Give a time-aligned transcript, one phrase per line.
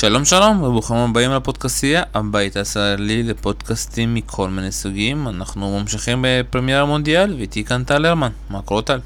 [0.00, 5.28] שלום שלום וברוכים הבאים לפודקאסטייה, הבית הישראלי לפודקאסטים מכל מיני סוגים.
[5.28, 8.30] אנחנו ממשיכים בפרמייר המונדיאל ואיתי כאן טל הרמן.
[8.50, 9.00] מה קורה טל?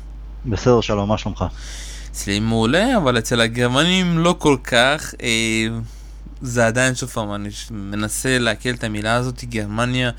[0.46, 1.44] בסדר שלום, מה שלומך?
[2.10, 5.14] אצלי מעולה, אבל אצל הגרמנים לא כל כך.
[5.22, 5.66] אה,
[6.42, 10.10] זה עדיין שוב פעם, אני מנסה להקל את המילה הזאת, גרמניה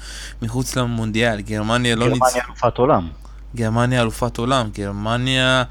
[0.41, 1.41] מחוץ למונדיאל.
[1.41, 2.25] גרמניה לא ניצחה.
[2.25, 3.07] גרמניה אלופת עולם.
[3.55, 4.69] גרמניה אלופת עולם.
[4.73, 5.63] גרמניה...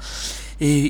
[0.61, 0.85] אה,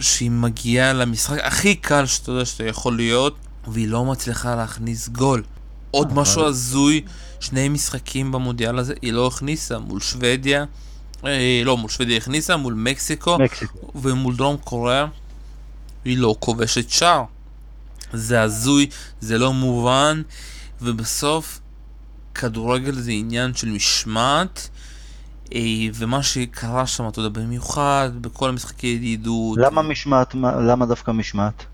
[0.00, 5.42] שהיא מגיעה למשחק הכי קל שאתה יודע שאתה יכול להיות, והיא לא מצליחה להכניס גול.
[5.90, 7.02] עוד משהו הזוי,
[7.40, 10.64] שני משחקים במונדיאל הזה, היא לא הכניסה מול שוודיה,
[11.24, 13.90] אה, לא, מול שוודיה הכניסה, מול מקסיקו, מקסיקו.
[13.94, 15.06] ומול דרום קוריאה,
[16.04, 17.24] היא לא כובשת שער.
[18.12, 18.86] זה הזוי,
[19.20, 20.22] זה לא מובן,
[20.82, 21.60] ובסוף
[22.34, 24.68] כדורגל זה עניין של משמעת.
[25.54, 25.60] אה,
[25.94, 29.58] ומה שקרה שם, אתה יודע, במיוחד בכל המשחקי ידידות.
[29.58, 30.34] למה משמעת?
[30.68, 31.64] למה דווקא משמעת?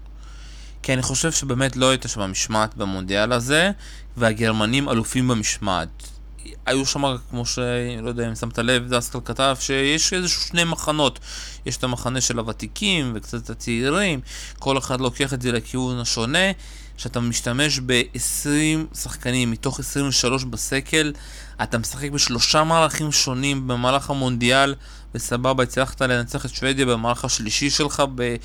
[0.83, 3.71] כי אני חושב שבאמת לא הייתה שם משמעת במונדיאל הזה,
[4.17, 5.89] והגרמנים אלופים במשמעת.
[6.67, 7.59] היו שם, כמו ש...
[8.03, 11.19] לא יודע אם שמת לב, דסקל כתב, שיש איזשהו שני מחנות.
[11.67, 14.21] יש את המחנה של הוותיקים וקצת הצעירים,
[14.59, 16.53] כל אחד לוקח את זה לכיוון השונה.
[16.97, 21.12] שאתה משתמש ב-20 שחקנים מתוך 23 בסקל,
[21.62, 24.75] אתה משחק בשלושה מהלכים שונים במהלך המונדיאל,
[25.15, 28.37] וסבבה, הצלחת לנצח את שוודיה במהלך השלישי שלך ב...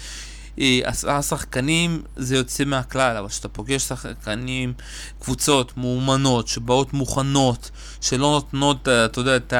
[0.84, 4.74] עשרה שחקנים זה יוצא מהכלל, אבל כשאתה פוגש שחקנים,
[5.20, 9.54] קבוצות מאומנות, שבאות מוכנות, שלא נותנות, אתה יודע, את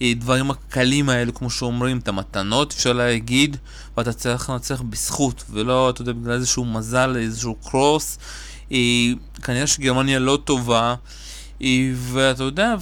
[0.00, 3.56] הדברים הקלים האלו, כמו שאומרים, את המתנות, אפשר להגיד,
[3.96, 8.18] ואתה צריך לנצח בזכות, ולא, אתה יודע, בגלל איזשהו מזל, איזשהו קרוס.
[9.42, 10.94] כנראה שגרמניה לא טובה,
[11.94, 12.74] ואתה יודע,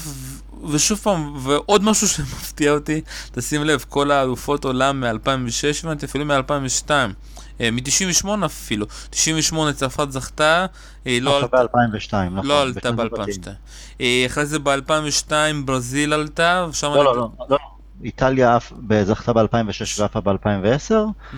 [0.71, 3.01] ושוב פעם, ועוד משהו שמפתיע אותי,
[3.33, 6.91] תשים לב, כל האלופות עולם מ-2006, הבנתי, אפילו מ-2002.
[7.61, 10.67] מ-98 אפילו, 98 צרפת זכתה,
[11.07, 12.47] לא עלתה ב-2002, נכון.
[12.47, 14.03] לא עלתה ב-2002.
[14.27, 15.33] אחרי זה ב-2002
[15.65, 16.91] ברזיל עלתה, ושם...
[16.91, 17.59] לא, לא, לא, לא,
[18.03, 18.59] איטליה
[19.05, 20.95] זכתה ב-2006 ועפה ב-2010,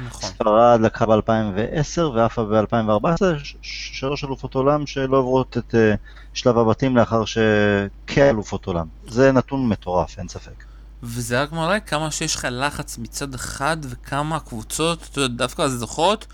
[0.06, 0.28] נכון.
[0.28, 3.22] ספרד לקחה ב-2010 ועפה ב-2014,
[3.62, 5.96] שלוש אלופות עולם שלא עוברות את uh,
[6.34, 8.86] שלב הבתים לאחר שכאלופות עולם.
[9.08, 10.64] זה נתון מטורף, אין ספק.
[11.02, 16.26] וזה רק מראה כמה שיש לך לחץ מצד אחד וכמה הקבוצות, אתה יודע, דווקא הזוכות,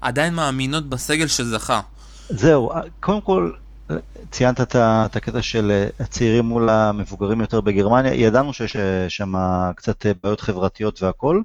[0.00, 1.80] עדיין מאמינות בסגל שזכה.
[2.28, 2.70] זהו,
[3.00, 3.52] קודם כל,
[4.30, 8.76] ציינת את הקטע של הצעירים מול המבוגרים יותר בגרמניה, ידענו שיש
[9.08, 9.34] שם
[9.76, 11.42] קצת בעיות חברתיות והכול.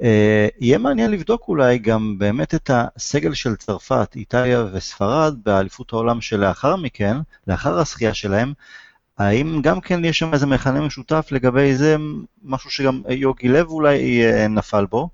[0.00, 6.76] יהיה מעניין לבדוק אולי גם באמת את הסגל של צרפת, איטליה וספרד באליפות העולם שלאחר
[6.76, 7.16] מכן,
[7.46, 8.52] לאחר הזכייה שלהם,
[9.18, 11.96] האם גם כן יש שם איזה מכנה משותף לגבי זה,
[12.44, 15.08] משהו שגם יוגי לב אולי נפל בו?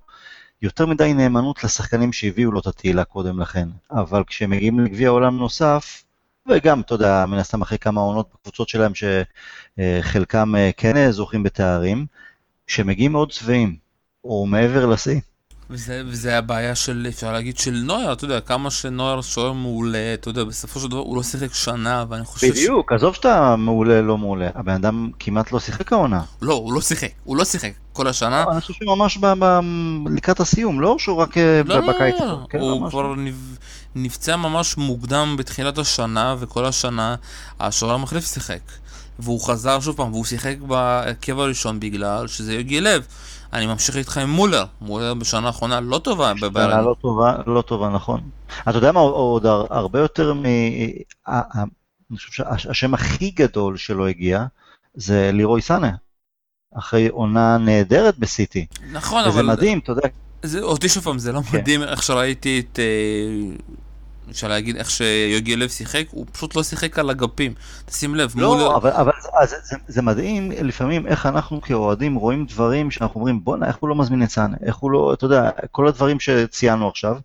[0.61, 6.03] יותר מדי נאמנות לשחקנים שהביאו לו את התהילה קודם לכן, אבל כשמגיעים לגביע עולם נוסף,
[6.49, 12.05] וגם, אתה יודע, מן הסתם אחרי כמה עונות בקבוצות שלהם שחלקם אה, כן זוכים בתארים,
[12.67, 13.75] שמגיעים מאוד שבעים,
[14.23, 15.19] או מעבר לשיא.
[15.69, 20.29] וזה, וזה הבעיה של, אפשר להגיד, של נויר, אתה יודע, כמה שנויר שוער מעולה, אתה
[20.29, 22.61] יודע, בסופו של דבר הוא לא שיחק שנה, ואני חושב בדיוק, ש...
[22.61, 26.21] בדיוק, עזוב שאתה מעולה, לא מעולה, הבן אדם כמעט לא שיחק העונה.
[26.41, 28.45] לא, הוא לא שיחק, הוא לא שיחק כל השנה.
[28.45, 29.59] לא, אני חושב שממש ב- ב-
[30.15, 32.15] לקראת הסיום, לא שהוא רק אה, לא, בקיץ.
[32.19, 33.15] לא, לא, כן, הוא כבר לא.
[33.95, 37.15] נפצע ממש מוקדם בתחילת השנה, וכל השנה
[37.59, 38.59] השוער המחליף שיחק.
[39.19, 43.07] והוא חזר שוב פעם, והוא שיחק בהרכב הראשון בגלל שזה יוגי לב.
[43.53, 46.33] אני ממשיך איתך עם מולר, מולר בשנה האחרונה לא טובה.
[46.39, 48.21] שנה לא טובה, לא טובה, נכון.
[48.69, 50.45] אתה יודע מה עוד הרבה יותר מ...
[51.27, 54.45] אני חושב שהשם הכי גדול שלו הגיע
[54.93, 55.91] זה לירוי סאנה.
[56.77, 58.65] אחרי עונה נהדרת בסיטי.
[58.91, 59.43] נכון, וזה אבל...
[59.43, 60.07] וזה מדהים, אתה יודע.
[60.43, 61.57] זה, אותי שוב פעם, זה לא כן.
[61.57, 62.79] מדהים איך שראיתי את...
[62.79, 63.55] אה,
[64.31, 67.53] אפשר להגיד איך שיוגי לב שיחק, הוא פשוט לא שיחק על אגפים.
[67.85, 68.75] תשים לב, לא, מול...
[68.75, 69.11] אבל, אבל
[69.47, 73.89] זה, זה, זה מדהים לפעמים איך אנחנו כאוהדים רואים דברים שאנחנו אומרים, בואנה, איך הוא
[73.89, 77.17] לא מזמין את סאנה, איך הוא לא, אתה יודע, כל הדברים שציינו עכשיו.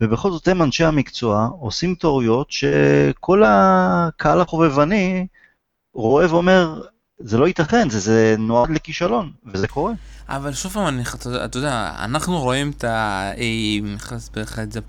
[0.00, 5.26] ובכל זאת הם אנשי המקצוע עושים טעויות שכל הקהל החובבני
[5.94, 6.80] רואה ואומר,
[7.18, 9.92] זה לא ייתכן, זה, זה נועד לכישלון, וזה קורה.
[10.30, 11.00] אבל שוב פעם,
[11.44, 13.30] אתה יודע, אנחנו רואים את ה...
[13.94, 14.80] איך להסביר לך את זה?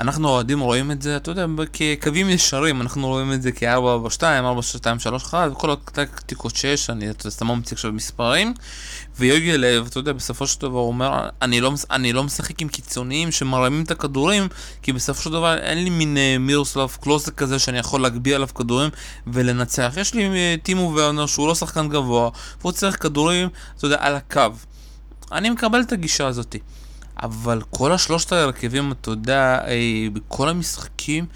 [0.00, 5.50] אנחנו אוהדים רואים את זה, אתה יודע, כקווים ישרים, אנחנו רואים את זה כ-442, 4231,
[5.52, 8.54] וכל הטקטיקות שיש, אני סתם ממציא עכשיו מספרים,
[9.18, 12.68] ויוגי לב, אתה יודע, בסופו של דבר הוא אומר, אני לא, אני לא משחק עם
[12.68, 14.48] קיצוניים שמרמים את הכדורים,
[14.82, 18.48] כי בסופו של דבר אין לי מין uh, מירוסלב קלוסק כזה שאני יכול להגביה עליו
[18.54, 18.90] כדורים
[19.26, 19.94] ולנצח.
[19.96, 22.30] יש לי uh, טימו ורנר שהוא לא שחקן גבוה,
[22.60, 24.52] והוא צריך כדורים, אתה יודע, על הקו.
[25.32, 26.58] אני מקבל את הגישה הזאתי.
[27.22, 31.26] אבל כל השלושת ההרכבים, אתה יודע, אה, בכל המשחקים,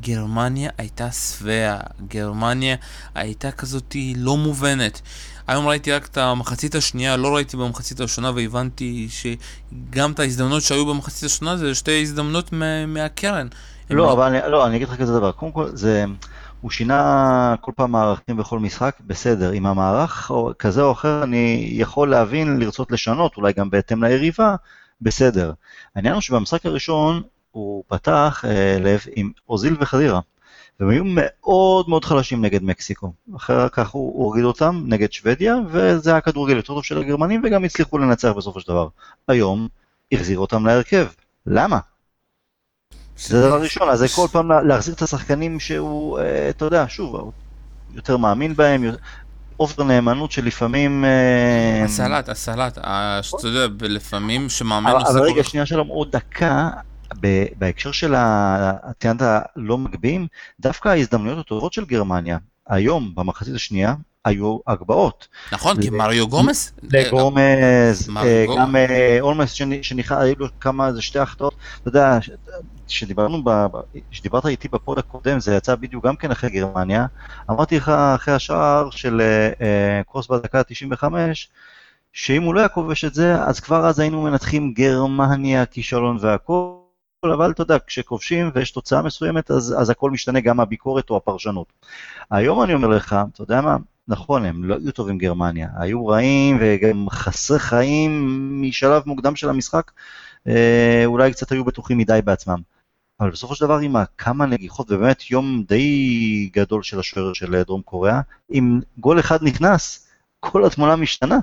[0.00, 1.76] גרמניה הייתה שבע,
[2.08, 2.76] גרמניה
[3.14, 5.00] הייתה כזאת לא מובנת.
[5.46, 10.86] היום ראיתי רק את המחצית השנייה, לא ראיתי במחצית הראשונה והבנתי שגם את ההזדמנות שהיו
[10.86, 12.50] במחצית השנייה זה שתי הזדמנות
[12.86, 13.46] מהקרן.
[13.90, 16.04] לא, אבל אני, לא, אני אגיד לך כזה דבר, קודם כל זה,
[16.66, 21.68] הוא שינה כל פעם מערכים בכל משחק, בסדר, עם המערך או, כזה או אחר אני
[21.72, 24.56] יכול להבין, לרצות לשנות, אולי גם בהתאם ליריבה,
[25.00, 25.52] בסדר.
[25.94, 30.20] העניין הוא שבמשחק הראשון הוא פתח אה, לב עם אוזיל וחדירה.
[30.80, 33.12] והם היו מאוד מאוד חלשים נגד מקסיקו.
[33.36, 37.64] אחר כך הוא הוריד אותם נגד שוודיה, וזה היה כדורגל יותר טוב של הגרמנים, וגם
[37.64, 38.88] הצליחו לנצח בסופו של דבר.
[39.28, 39.68] היום
[40.12, 41.06] החזיר אותם להרכב.
[41.46, 41.78] למה?
[43.18, 47.32] זה דבר ראשון, אז זה כל פעם להחזיר את השחקנים שהוא, אה, אתה יודע, שוב,
[47.94, 48.84] יותר מאמין בהם,
[49.60, 51.04] אופר נאמנות שלפעמים...
[51.04, 54.90] אה, הסלט, הסלט, אתה יודע, לפעמים שמאמן.
[54.90, 56.70] אבל רגע, שנייה שלום, עוד דקה,
[57.58, 58.14] בהקשר של
[59.00, 59.22] ציינת
[59.56, 60.26] לא מגביהים,
[60.60, 62.38] דווקא ההזדמנויות הטובות של גרמניה,
[62.68, 65.28] היום, במחצית השנייה, היו הגבהות.
[65.52, 66.72] נכון, כי מריו גומס...
[66.82, 72.18] לגומז, אה, גם אה, אולמס שנכנס, היו לו כמה, זה שתי החטאות, אתה יודע,
[72.88, 73.44] כשדיברנו,
[74.10, 77.06] כשדיברת איתי בפוד הקודם, זה יצא בדיוק גם כן אחרי גרמניה,
[77.50, 79.20] אמרתי לך אחרי השער של
[79.60, 81.04] אה, קרוס בדקה ה-95,
[82.12, 86.76] שאם הוא לא היה כובש את זה, אז כבר אז היינו מנתחים גרמניה, כישלון והכל.
[87.24, 91.72] אבל אתה יודע, כשכובשים ויש תוצאה מסוימת, אז, אז הכל משתנה, גם הביקורת או הפרשנות.
[92.30, 93.76] היום אני אומר לך, אתה יודע מה,
[94.08, 98.12] נכון, הם לא היו טובים גרמניה, היו רעים וגם חסרי חיים
[98.62, 99.90] משלב מוקדם של המשחק,
[100.48, 102.75] אה, אולי קצת היו בטוחים מדי בעצמם.
[103.20, 107.82] אבל בסופו של דבר עם כמה נגיחות, ובאמת יום די גדול של השוער של דרום
[107.82, 108.20] קוריאה,
[108.52, 110.08] אם גול אחד נכנס,
[110.40, 111.38] כל התמונה משתנה.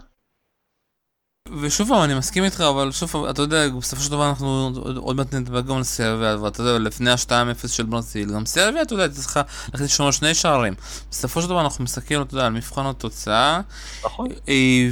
[1.62, 5.16] ושוב פעם, אני מסכים איתך, אבל שוב פעם, אתה יודע, בסופו של דבר אנחנו עוד
[5.16, 9.10] מעט נדבר גם על סרביה, ואתה יודע, לפני ה-2-0 של ברזיל, גם סרביה, אתה יודע,
[9.10, 10.74] צריכה ללכת לשמור שני שערים.
[11.12, 13.62] בסופו של דבר אנחנו מסתכלים, אתה יודע, על מבחן התוצאה.
[14.06, 14.28] נכון.
[14.50, 14.90] אה,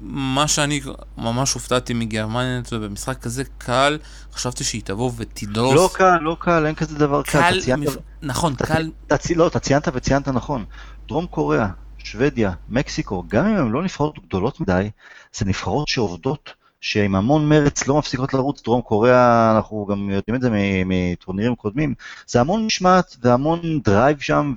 [0.00, 0.80] ומה שאני
[1.18, 3.98] ממש הופתעתי מגרמניה, אתה יודע, במשחק כזה קל,
[4.32, 5.74] חשבתי שהיא תבוא ותדרוס.
[5.74, 7.60] לא קל, לא קל, אין כזה דבר קל.
[7.66, 7.74] קל,
[8.22, 8.90] נכון, קל.
[9.36, 10.64] לא, אתה ציינת וציינת נכון.
[11.08, 14.90] דרום קוריאה, שוודיה, מקסיקו, גם אם הן לא נבחרות גדולות מדי,
[15.36, 16.50] זה נבחרות שעובדות,
[16.80, 20.50] שעם המון מרץ לא מפסיקות לרוץ, דרום קוריאה, אנחנו גם יודעים את זה
[20.86, 21.94] מטורנירים קודמים,
[22.26, 24.54] זה המון משמעת והמון drive שם,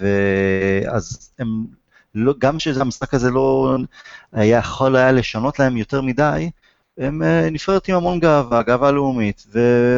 [0.00, 1.64] ואז הם,
[2.14, 3.76] לא, גם שהמשחק הזה לא
[4.32, 6.50] היה יכול היה לשנות להם יותר מדי,
[6.98, 9.46] הם אה, נבחרת עם המון גאווה, גאווה לאומית,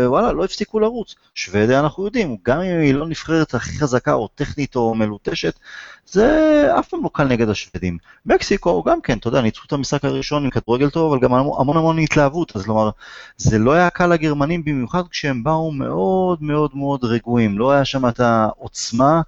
[0.04, 1.14] ווואלה, לא הפסיקו לרוץ.
[1.34, 5.58] שוודיה אנחנו יודעים, גם אם היא לא נבחרת הכי חזקה או טכנית או מלוטשת,
[6.06, 7.98] זה אף פעם לא קל נגד השוודים.
[8.26, 11.76] מקסיקו גם כן, אתה יודע, ניצחו את המשחק הראשון עם כדורגל טוב, אבל גם המון
[11.76, 12.90] המון התלהבות, אז כלומר,
[13.36, 18.08] זה לא היה קל לגרמנים במיוחד כשהם באו מאוד מאוד מאוד רגועים, לא היה שם
[18.08, 19.20] את העוצמה,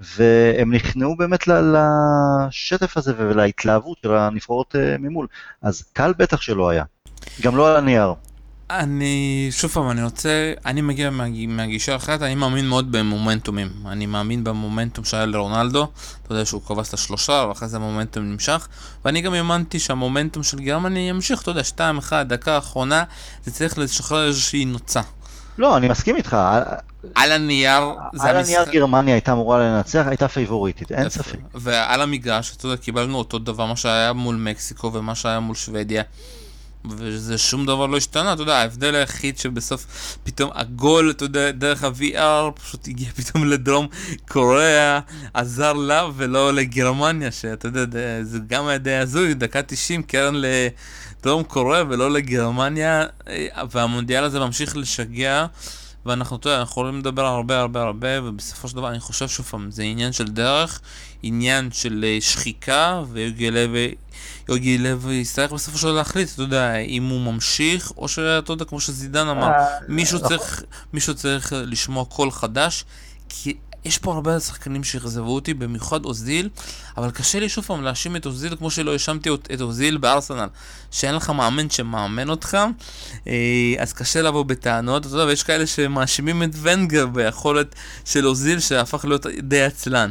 [0.00, 5.26] והם נכנעו באמת לשטף הזה ולהתלהבות של הנבחרות אה, ממול.
[5.62, 6.84] אז קל בטח שלא היה.
[7.42, 8.14] גם לא על הנייר.
[8.70, 11.10] אני, שוב פעם, אני רוצה, אני מגיע
[11.48, 13.68] מהגישה אחרת, אני מאמין מאוד במומנטומים.
[13.86, 15.88] אני מאמין במומנטום שהיה לרונלדו,
[16.22, 18.68] אתה יודע שהוא כבש את השלושה, ואחרי זה המומנטום נמשך,
[19.04, 23.04] ואני גם האמנתי שהמומנטום של גרמני ימשיך, אתה יודע, שתיים, אחד, דקה האחרונה,
[23.44, 25.00] זה צריך לשחרר איזושהי נוצה.
[25.58, 26.36] לא, אני מסכים איתך.
[27.14, 27.82] על הנייר
[28.14, 31.38] זה על הנייר גרמניה הייתה אמורה לנצח, הייתה פייבוריטית, אין ספק.
[31.54, 36.02] ועל המגרש, אתה יודע, קיבלנו אותו דבר, מה שהיה מול מקסיקו ומה שהיה מול שוודיה.
[36.90, 41.84] וזה שום דבר לא השתנה, אתה יודע, ההבדל היחיד שבסוף פתאום הגול, אתה יודע, דרך
[41.84, 43.86] ה-VR פשוט הגיע פתאום לדרום
[44.28, 45.00] קוריאה,
[45.34, 51.42] עזר לה ולא לגרמניה, שאתה יודע, זה גם היה די הזוי, דקה 90, קרן לדרום
[51.42, 53.06] קוריאה ולא לגרמניה,
[53.70, 55.46] והמונדיאל הזה ממשיך לשגע.
[56.06, 59.46] ואנחנו, אתה יודע, אנחנו יכולים לדבר הרבה הרבה הרבה, ובסופו של דבר אני חושב שוב
[59.46, 60.80] פעם, זה עניין של דרך,
[61.22, 63.94] עניין של אה, שחיקה, ויוגי לוי,
[64.48, 68.64] יוגי לוי יצטרך בסופו של דבר להחליט, אתה יודע, אם הוא ממשיך, או שאתה יודע,
[68.64, 70.28] כמו שזידן אמר, אה, מישהו נכון.
[70.28, 72.84] צריך, מישהו צריך לשמוע קול חדש,
[73.28, 76.48] כי יש פה הרבה שחקנים שאכזבו אותי, במיוחד אוזיל,
[76.96, 80.48] אבל קשה לי שוב פעם להאשים את אוזיל כמו שלא האשמתי את אוזיל בארסנל,
[80.90, 82.58] שאין לך מאמן שמאמן אותך,
[83.26, 83.32] אה,
[83.78, 89.04] אז קשה לבוא בטענות, אתה יודע, ויש כאלה שמאשימים את ונגר ביכולת של אוזיל שהפך
[89.04, 90.10] להיות די עצלן.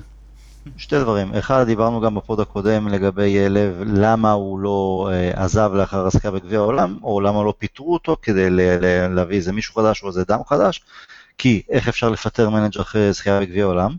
[0.78, 5.72] שתי דברים, אחד דיברנו גם ב pod הקודם לגבי לוב, למה הוא לא אה, עזב
[5.74, 8.48] לאחר הזכייה בגביע העולם, או למה לא פיטרו אותו כדי
[9.10, 10.82] להביא איזה מישהו חדש או איזה דם חדש.
[11.38, 13.96] כי איך אפשר לפטר מנג'ר אחרי זכייה בגביע העולם?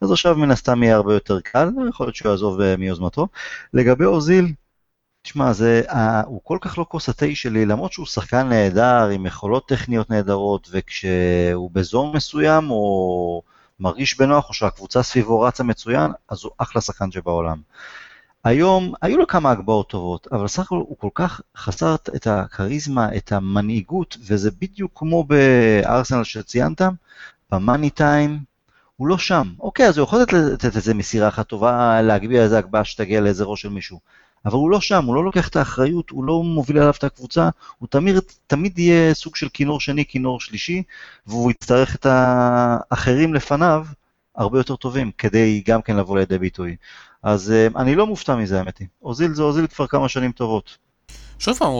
[0.00, 3.28] אז עכשיו מן הסתם יהיה הרבה יותר קל, ויכול להיות שהוא יעזוב אה, מיוזמתו.
[3.74, 4.52] לגבי אוזיל,
[5.22, 5.94] תשמע, זה, uh,
[6.26, 10.68] הוא כל כך לא כוס התה שלי, למרות שהוא שחקן נהדר, עם יכולות טכניות נהדרות,
[10.72, 13.42] וכשהוא בזון מסוים, או
[13.80, 17.60] מרגיש בנוח, או שהקבוצה סביבו רצה מצוין, אז הוא אחלה שחקן שבעולם.
[18.44, 23.16] היום, היו לו כמה הגבהות טובות, אבל סך הכל הוא כל כך חסר את הכריזמה,
[23.16, 26.82] את המנהיגות, וזה בדיוק כמו בארסנל שציינת,
[27.52, 28.38] במאני טיים,
[28.96, 29.52] הוא לא שם.
[29.60, 30.20] אוקיי, אז הוא יכול
[30.52, 34.00] לתת איזה מסירה אחת טובה, להגביה איזה הגבהה שתגיע לאיזה ראש של מישהו.
[34.48, 37.48] אבל הוא לא שם, הוא לא לוקח את האחריות, הוא לא מוביל עליו את הקבוצה,
[37.78, 40.82] הוא תמיד, תמיד יהיה סוג של כינור שני, כינור שלישי,
[41.26, 43.86] והוא יצטרך את האחרים לפניו
[44.36, 46.76] הרבה יותר טובים, כדי גם כן לבוא לידי ביטוי.
[47.22, 48.88] אז uh, אני לא מופתע מזה, האמת היא.
[49.02, 50.78] אוזיל זה אוזיל כבר כמה שנים טובות.
[51.38, 51.72] שוב פעם,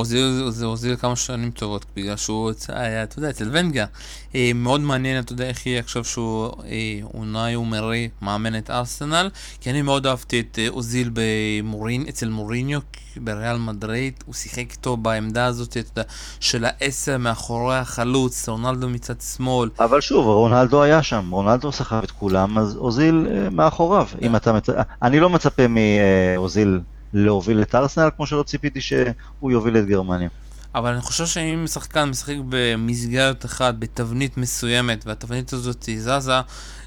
[0.48, 3.86] זה הוזיל כמה שנים טובות, בגלל שהוא היה, אתה יודע, אצל ונגה.
[4.34, 9.30] אה, מאוד מעניין, אתה יודע, איך יהיה עכשיו שהוא אה, אונאי ומרי מאמן את ארסנל,
[9.60, 12.80] כי אני מאוד אהבתי את אה, אוזיל במורין, אצל מוריניו,
[13.16, 16.02] בריאל מדריד, הוא שיחק איתו בעמדה הזאת, אתה יודע,
[16.40, 19.70] של העשר מאחורי החלוץ, רונלדו מצד שמאל.
[19.80, 24.08] אבל שוב, רונלדו היה שם, רונלדו סחב את כולם, אז אוזיל אה, מאחוריו.
[24.22, 24.66] אם אתה מצ...
[25.02, 26.80] אני לא מצפה מאוזיל...
[27.12, 30.28] להוביל את ארסנל, כמו שלא ציפיתי שהוא יוביל את גרמניה.
[30.74, 36.40] אבל אני חושב שאם שחקן משחק במסגרת אחת, בתבנית מסוימת, והתבנית הזאת זזה,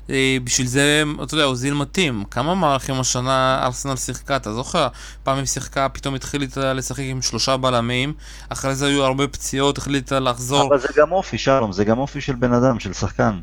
[0.10, 2.24] אה, בשביל זה, אתה יודע, אוזיל מתאים.
[2.32, 4.36] כמה מערכים השנה ארסנל שיחקה?
[4.36, 4.88] אתה זוכר?
[5.24, 8.14] פעם היא שיחקה, פתאום התחילה לשחק עם שלושה בלמים,
[8.50, 10.68] אחרי זה היו הרבה פציעות, החליטה לחזור.
[10.70, 13.40] אבל זה גם אופי, שלום, זה גם אופי של בן אדם, של שחקן.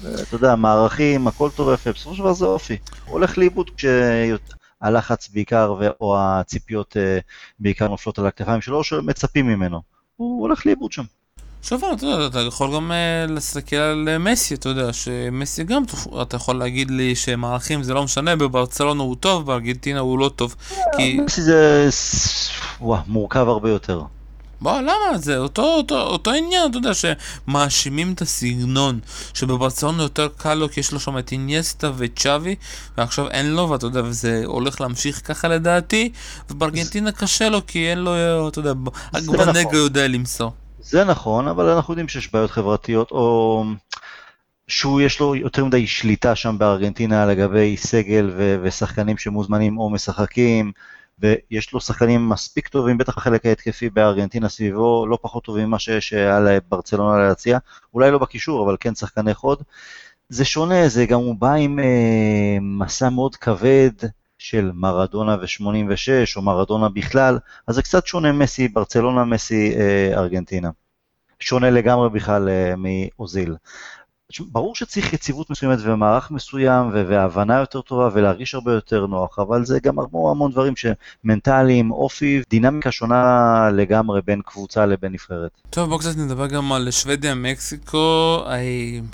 [0.00, 2.76] אתה יודע, מערכים, הכל ויפה, בסופו של דבר זה אופי.
[3.04, 3.84] הולך לאיבוד כש...
[4.82, 7.18] הלחץ בעיקר, או הציפיות אה,
[7.58, 9.82] בעיקר נופלות על הכתפיים שלו, או שמצפים ממנו.
[10.16, 11.02] הוא הולך לאיבוד שם.
[11.62, 15.82] שוב, אתה יודע, אתה יכול גם uh, להסתכל על uh, מסי, אתה יודע, שמסי גם,
[16.22, 20.54] אתה יכול להגיד לי שמערכים זה לא משנה, בברצלונה הוא טוב, בארגנטינה הוא לא טוב,
[20.96, 21.18] כי...
[21.20, 21.88] מסי זה...
[22.80, 24.02] וואו, מורכב הרבה יותר.
[24.66, 25.18] בוא, למה?
[25.18, 29.00] זה אותו, אותו, אותו עניין, אתה יודע, שמאשימים את הסגנון,
[29.34, 32.54] שבברצלונה יותר קל לו כי יש לו שם את אינייסטה וצ'אבי,
[32.98, 36.12] ועכשיו אין לו, ואתה יודע, וזה הולך להמשיך ככה לדעתי,
[36.50, 38.72] ובארגנטינה קשה לו כי אין לו, אתה יודע,
[39.14, 39.74] רק נכון.
[39.74, 40.52] יודע למסור.
[40.80, 43.64] זה נכון, אבל אנחנו יודעים שיש בעיות חברתיות, או
[44.68, 50.72] שהוא יש לו יותר מדי שליטה שם בארגנטינה לגבי סגל ו- ושחקנים שמוזמנים או משחקים.
[51.18, 56.40] ויש לו שחקנים מספיק טובים, בטח החלק ההתקפי בארגנטינה סביבו, לא פחות טובים ממה שהיה
[56.40, 57.58] לברצלונה להציע,
[57.94, 59.62] אולי לא בקישור, אבל כן שחקני חוד.
[60.28, 63.90] זה שונה, זה גם הוא בא עם אה, מסע מאוד כבד
[64.38, 70.70] של מרדונה ו-86, או מרדונה בכלל, אז זה קצת שונה מסי ברצלונה, מסי אה, ארגנטינה.
[71.40, 73.56] שונה לגמרי בכלל אה, מאוזיל.
[74.40, 79.80] ברור שצריך יציבות מסוימת ומערך מסוים והבנה יותר טובה ולהרגיש הרבה יותר נוח, אבל זה
[79.80, 85.50] גם המון המון דברים שמנטליים, אופי, דינמיקה שונה לגמרי בין קבוצה לבין נבחרת.
[85.70, 88.44] טוב, בואו קצת נדבר גם על שוודיה, מקסיקו,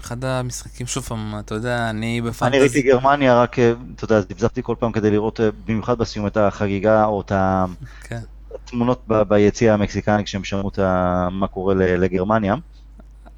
[0.00, 2.46] אחד המשחקים, שוב פעם, אתה יודע, אני בפנטזי...
[2.46, 3.58] אני ראיתי גרמניה, רק,
[3.94, 7.64] אתה יודע, דפזפתי כל פעם כדי לראות, במיוחד בסיום, את החגיגה או את ה...
[8.02, 8.20] כן.
[8.54, 10.70] התמונות ביציע המקסיקני כשהם שמעו
[11.30, 12.54] מה קורה לגרמניה.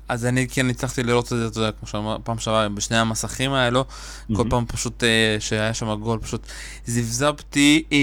[0.08, 3.52] אז אני כן הצלחתי לראות את זה, אתה יודע, כמו שאמר פעם שעברה, בשני המסכים
[3.52, 4.36] האלו, mm-hmm.
[4.36, 5.06] כל פעם פשוט, uh,
[5.40, 6.46] שהיה שם גול, פשוט
[6.86, 7.94] זבזבתי, uh,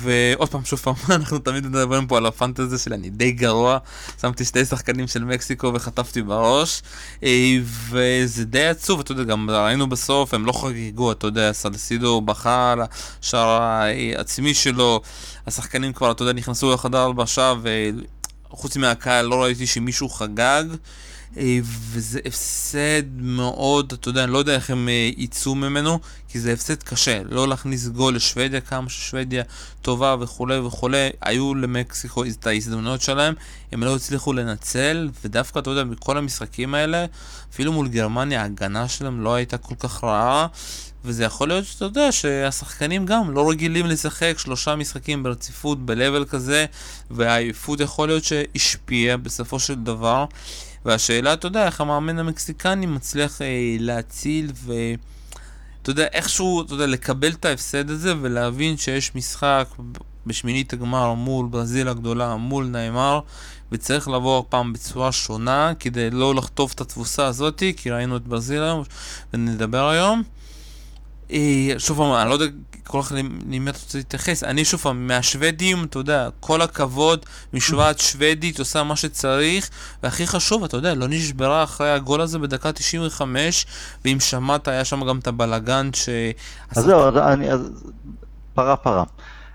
[0.00, 3.78] ועוד פעם, שוב פעם, אנחנו תמיד מדברים פה על הפנטזיה שלי, אני די גרוע,
[4.20, 6.82] שמתי שתי שחקנים של מקסיקו וחטפתי בראש,
[7.20, 7.24] uh,
[7.90, 12.72] וזה די עצוב, אתה יודע, גם ראינו בסוף, הם לא חגיגו, אתה יודע, סלסידו בכה
[12.72, 12.80] על
[13.22, 15.00] השער העצמי שלו,
[15.46, 17.54] השחקנים כבר, אתה יודע, נכנסו לחדר הלבשה,
[18.52, 20.64] וחוץ מהקהל לא ראיתי שמישהו חגג.
[21.36, 26.40] אה, וזה הפסד מאוד, אתה יודע, אני לא יודע איך הם אה, יצאו ממנו, כי
[26.40, 27.22] זה הפסד קשה.
[27.24, 29.42] לא להכניס גול לשוודיה, כמה ששוודיה
[29.82, 31.10] טובה וכולי וכולי.
[31.20, 33.34] היו למקסיקו את ההזדמנויות שלהם,
[33.72, 37.06] הם לא הצליחו לנצל, ודווקא, אתה יודע, בכל המשחקים האלה,
[37.52, 40.46] אפילו מול גרמניה, ההגנה שלהם לא הייתה כל כך רעה.
[41.04, 46.66] וזה יכול להיות שאתה יודע שהשחקנים גם לא רגילים לשחק שלושה משחקים ברציפות ב-level כזה
[47.10, 50.24] והעייפות יכול להיות שהשפיעה בסופו של דבר
[50.84, 54.72] והשאלה, אתה יודע, איך המאמן המקסיקני מצליח אה, להציל ו...
[55.82, 59.68] אתה יודע, איכשהו, אתה יודע, לקבל את ההפסד הזה ולהבין שיש משחק
[60.26, 63.20] בשמינית הגמר מול ברזיל הגדולה, מול נאמר,
[63.72, 68.62] וצריך לבוא הפעם בצורה שונה כדי לא לחטוף את התבוסה הזאתי, כי ראינו את ברזיל
[68.62, 68.82] היום,
[69.34, 70.22] ונדבר היום.
[71.32, 72.46] אה, שוב פעם, אני לא יודע
[72.90, 74.44] כל כך למי אתה רוצה להתייחס.
[74.44, 79.70] אני שוב פעם, מהשוודים, אתה יודע, כל הכבוד, משוואת שוודית עושה מה שצריך,
[80.02, 83.66] והכי חשוב, אתה יודע, לא נשברה אחרי הגול הזה בדקה 95,
[84.04, 86.08] ואם שמעת, היה שם גם את הבלגן ש...
[86.76, 87.10] אז זהו,
[88.54, 89.04] פרה פרה.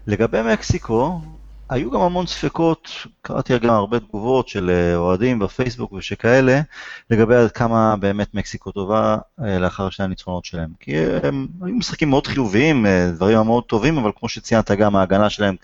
[0.07, 1.21] לגבי מקסיקו,
[1.69, 2.89] היו גם המון ספקות,
[3.21, 6.61] קראתי גם הרבה תגובות של אה, אוהדים בפייסבוק ושכאלה,
[7.09, 10.69] לגבי עד כמה באמת מקסיקו טובה אה, לאחר שני הניצחונות שלהם.
[10.79, 15.29] כי הם היו משחקים מאוד חיוביים, אה, דברים מאוד טובים, אבל כמו שציינת גם ההגנה
[15.29, 15.55] שלהם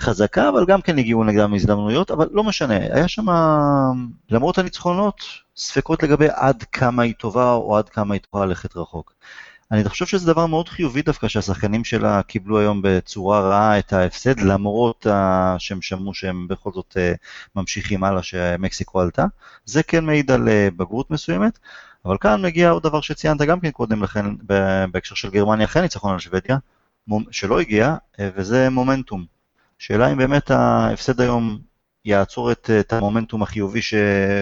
[0.00, 3.26] חזקה, אבל גם כן הגיעו נגדם הזדמנויות, אבל לא משנה, היה שם,
[4.30, 5.20] למרות הניצחונות,
[5.56, 9.12] ספקות לגבי עד כמה היא טובה או עד כמה היא תוכל ללכת רחוק.
[9.70, 14.40] אני חושב שזה דבר מאוד חיובי דווקא שהשחקנים שלה קיבלו היום בצורה רעה את ההפסד
[14.40, 15.06] למרות
[15.58, 17.12] שהם שמעו שהם בכל זאת אה,
[17.56, 19.24] ממשיכים הלאה שמקסיקו עלתה.
[19.64, 21.58] זה כן מעיד על אה, בגרות מסוימת,
[22.04, 24.24] אבל כאן מגיע עוד דבר שציינת גם כן קודם לכן
[24.90, 26.58] בהקשר של גרמניה אחרי ניצחון על שוודיה,
[27.30, 29.24] שלא הגיע, אה, וזה מומנטום.
[29.78, 31.58] שאלה אם באמת ההפסד היום
[32.04, 33.94] יעצור את, את המומנטום החיובי ש,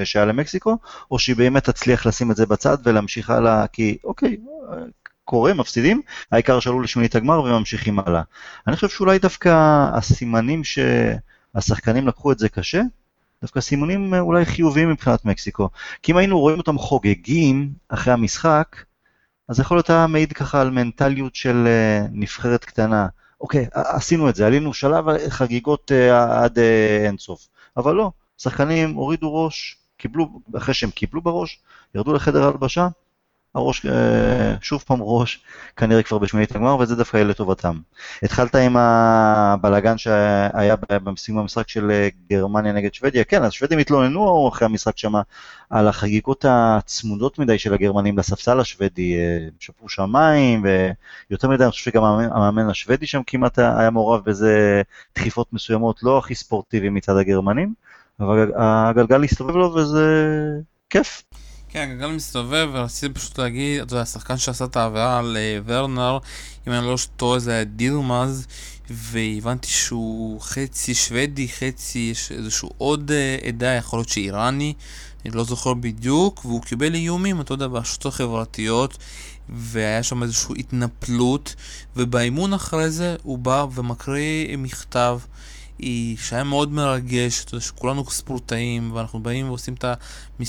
[0.05, 0.79] שהיה למקסיקו,
[1.11, 4.37] או שהיא באמת תצליח לשים את זה בצד ולהמשיך הלאה, כי אוקיי,
[5.27, 6.03] קורה, מפסידים,
[6.33, 8.23] העיקר שעלו לשמינית הגמר וממשיכים הלאה.
[8.67, 9.51] אני חושב שאולי דווקא
[9.93, 12.83] הסימנים שהשחקנים לקחו את זה קשה,
[13.43, 15.69] דווקא סימנים אולי חיוביים מבחינת מקסיקו.
[16.03, 18.77] כי אם היינו רואים אותם חוגגים אחרי המשחק,
[19.49, 23.07] אז יכול להיות היה מעיד ככה על מנטליות של אה, נבחרת קטנה.
[23.41, 27.49] אוקיי, עשינו את זה, עלינו שלב חגיגות אה, עד אה, אינסוף.
[27.77, 31.59] אבל לא, שחקנים הורידו ראש, קיבלו, אחרי שהם קיבלו בראש,
[31.95, 32.89] ירדו לחדר ההלבשה,
[33.57, 35.41] הראש, אה, שוב פעם ראש,
[35.77, 37.79] כנראה כבר בשמינית הגמר, וזה דווקא יהיה לטובתם.
[38.23, 44.49] התחלת עם הבלאגן שהיה בסיום המשחק של אה, גרמניה נגד שוודיה, כן, אז שוודים התלוננו
[44.49, 45.13] אחרי המשחק שם
[45.71, 50.67] על החגיגות הצמודות מדי של הגרמנים לספסל השוודי, אה, שפרו שמיים,
[51.31, 54.83] ויותר מדי אני חושב שגם המאמן השוודי שם כמעט היה מעורב באיזה
[55.15, 57.75] דחיפות מסוימות, לא הכי ספורטיבי מצד הגרמנים,
[58.21, 60.07] אבל הגלגל הסתובב לו וזה
[60.91, 61.23] כיף.
[61.69, 66.19] כן, הגלגל מסתובב, ורציתי פשוט להגיד, אתה יודע, השחקן שעשה את העבירה על אה, ורנר,
[66.69, 68.47] אם אני לא טועה זה היה דילמאז,
[68.91, 74.75] והבנתי שהוא חצי שוודי, חצי, איזשהו עוד uh, עדה, יכול להיות שאיראני,
[75.25, 78.99] אני לא זוכר בדיוק, והוא קיבל איומים, אתה יודע, ברשתות החברתיות,
[79.49, 81.55] והיה שם איזושהי התנפלות,
[81.97, 85.19] ובאימון אחרי זה הוא בא ומקריא מכתב.
[85.79, 89.85] היא שהיה מאוד מרגש, אתה יודע שכולנו ספורטאים ואנחנו באים ועושים את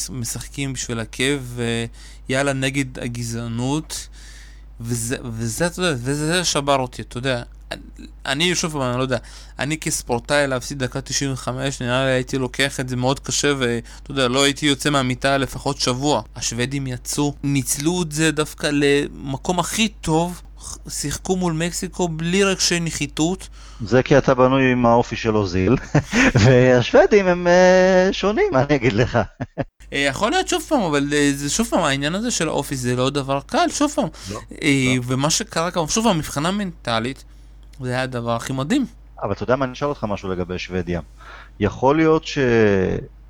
[0.09, 1.41] המשחקים בשביל הכיף
[2.29, 4.07] ויאללה נגד הגזענות
[4.79, 7.43] וזה, וזה, אתה יודע, וזה שבר אותי, אתה יודע.
[8.25, 9.17] אני, שוב פעם, אני לא יודע,
[9.59, 14.27] אני כספורטאי להפסיד דקה 95, נראה לי הייתי לוקח את זה מאוד קשה ואתה יודע,
[14.27, 16.21] לא הייתי יוצא מהמיטה לפחות שבוע.
[16.35, 20.41] השוודים יצאו, ניצלו את זה דווקא למקום הכי טוב
[20.89, 23.47] שיחקו מול מקסיקו בלי רגשי נחיתות.
[23.86, 25.75] זה כי אתה בנוי עם האופי של אוזיל,
[26.43, 29.19] והשוודים הם uh, שונים, מה אני אגיד לך?
[29.93, 32.95] אה, יכול להיות שוב פעם, אבל אה, זה שוב פעם, העניין הזה של האופי זה
[32.95, 34.08] לא דבר קל, שוב פעם.
[34.32, 34.62] לא, לא.
[35.03, 37.23] ומה שקרה כמובן, שוב פעם, מבחינה מנטלית,
[37.82, 38.86] זה היה הדבר הכי מדהים.
[39.23, 41.01] אבל אתה יודע מה, אני אשאל אותך משהו לגבי שוודיה.
[41.60, 42.25] יכול להיות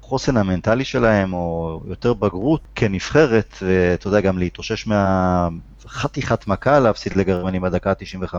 [0.07, 5.49] שהחוסן המנטלי שלהם, או יותר בגרות כנבחרת, ואתה יודע, גם להתאושש מה...
[5.87, 8.35] חתיכת מכה להפסיד לגרמנים בדקה ה-95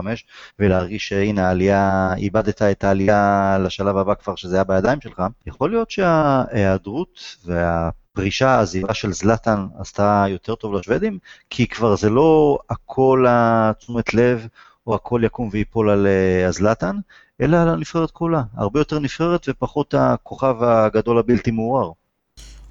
[0.59, 5.91] ולהרגיש שהנה העלייה, איבדת את העלייה לשלב הבא כבר שזה היה בידיים שלך, יכול להיות
[5.91, 14.13] שההיעדרות והפרישה, העזיבה של זלאטן עשתה יותר טוב לשוודים, כי כבר זה לא הכל התשומת
[14.13, 14.47] לב
[14.87, 16.07] או הכל יקום ויפול על
[16.47, 16.95] הזלאטן,
[17.41, 21.91] אלא על הנבחרת כולה, הרבה יותר נבחרת ופחות הכוכב הגדול הבלתי מעורר.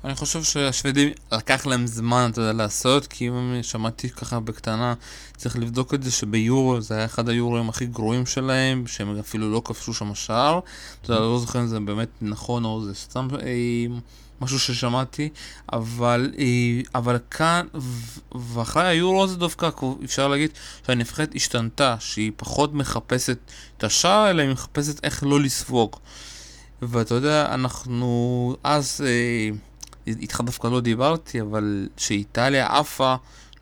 [0.04, 4.94] אני חושב שהשוודים לקח להם זמן, אתה יודע, לעשות, כי אם שמעתי ככה בקטנה,
[5.36, 9.62] צריך לבדוק את זה שביורו זה היה אחד היורואים הכי גרועים שלהם, שהם אפילו לא
[9.64, 10.60] כבשו שם שער.
[11.02, 13.86] אתה יודע, לא זוכר אם זה באמת נכון או זה סתם אה,
[14.40, 15.28] משהו ששמעתי,
[15.72, 16.44] אבל, אה,
[16.94, 17.66] אבל כאן,
[18.34, 19.70] ואחרי היורו הזה דווקא
[20.04, 20.50] אפשר להגיד
[20.86, 23.38] שהנבחרת השתנתה, שהיא פחות מחפשת
[23.76, 25.96] את השער, אלא היא מחפשת איך לא לספוג.
[26.82, 29.00] ואתה יודע, אנחנו אז...
[29.06, 29.50] אה,
[30.20, 33.14] איתך דווקא לא דיברתי, אבל שאיטליה עפה,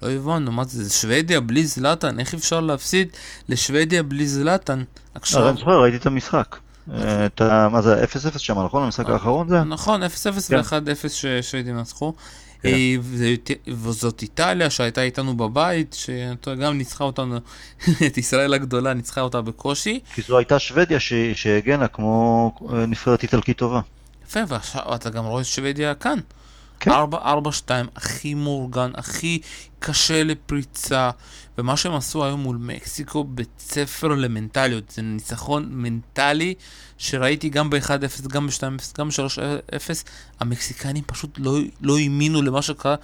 [0.02, 3.08] לא הבנו, מה זה, זה שוודיה בלי זלאטן, איך אפשר להפסיד
[3.48, 4.84] לשוודיה בלי זלאטן?
[5.14, 5.48] עכשיו...
[5.48, 6.56] אני זוכר, ראיתי את המשחק.
[6.94, 7.68] את ה...
[7.68, 8.82] מה זה, 0-0 שם, נכון?
[8.82, 9.64] המשחק האחרון זה?
[9.64, 10.06] נכון, 0-0
[10.48, 10.56] כן.
[10.56, 12.12] ו-1-0 ששוודיה נצחו.
[13.68, 17.36] וזאת איטליה שהייתה איתנו בבית, שגם ניצחה אותנו,
[18.06, 20.00] את ישראל הגדולה ניצחה אותה בקושי.
[20.14, 20.98] כי זו הייתה שוודיה
[21.34, 23.80] שהגנה כמו אה, נבחרת איטלקית טובה.
[24.26, 24.40] יפה,
[24.86, 26.18] ואתה גם רואה את שוודיה כאן.
[26.80, 26.90] כן.
[26.90, 29.40] 4-4-2, הכי מאורגן, הכי
[29.78, 31.10] קשה לפריצה,
[31.58, 36.54] ומה שהם עשו היום מול מקסיקו, בית ספר למנטליות, זה ניצחון מנטלי
[36.98, 38.60] שראיתי גם ב-1-0, גם ב-2-0,
[38.98, 39.90] גם ב-3-0,
[40.40, 42.94] המקסיקנים פשוט לא, לא האמינו למה שקרה,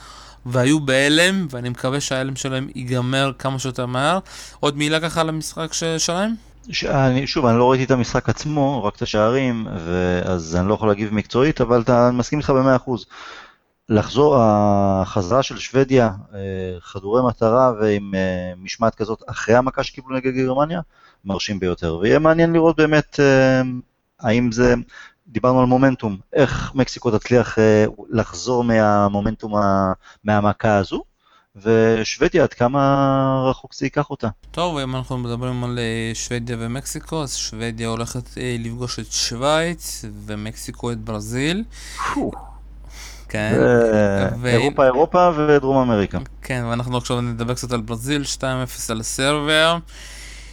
[0.46, 4.18] והיו בהלם, ואני מקווה שההלם שלהם ייגמר כמה שיותר מהר.
[4.60, 6.34] עוד מילה ככה על המשחק שלהם?
[6.70, 6.84] ש...
[6.84, 9.66] אני, שוב, אני לא ראיתי את המשחק עצמו, רק את השערים,
[10.24, 13.06] אז אני לא יכול להגיב מקצועית, אבל אתה, אני מסכים איתך במאה אחוז.
[13.88, 16.38] לחזור, החזרה של שוודיה, אה,
[16.80, 20.80] חדורי מטרה ועם אה, משמעת כזאת אחרי המכה שקיבלו נגד גרמניה,
[21.24, 21.96] מרשים ביותר.
[21.96, 23.62] ויהיה מעניין לראות באמת אה,
[24.20, 24.74] האם זה,
[25.28, 27.58] דיברנו על מומנטום, איך מקסיקו תצליח
[28.10, 29.52] לחזור מהמומנטום,
[30.24, 31.02] מהמכה הזו,
[31.56, 34.28] ושוודיה, עד כמה רחוק זה ייקח אותה.
[34.50, 35.78] טוב, אם אנחנו מדברים על
[36.14, 41.64] שוודיה ומקסיקו, אז שוודיה הולכת לפגוש את שווייץ, ומקסיקו את ברזיל.
[43.32, 43.58] כן.
[44.40, 44.46] ו...
[44.46, 46.18] אירופה אירופה ודרום אמריקה.
[46.42, 48.42] כן, ואנחנו עכשיו נדבר קצת על ברזיל, 2-0
[48.88, 49.78] על סרביה.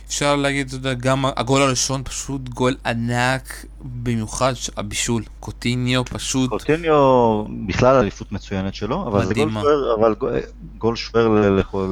[0.07, 5.23] אפשר להגיד, אתה יודע, גם הגול הראשון פשוט גול ענק, במיוחד הבישול.
[5.39, 6.49] קוטיניו פשוט...
[6.49, 10.15] קוטיניו בכלל אליפות מצוינת שלו, אבל זה גול שוער, אבל
[10.77, 11.27] גול שוער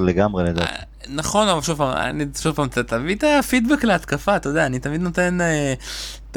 [0.06, 0.72] לגמרי לדעתי.
[0.72, 4.80] אה, נכון, אבל שוב פעם, אני שוב פעם, תביא את הפידבק להתקפה, אתה יודע, אני
[4.80, 5.38] תמיד נותן...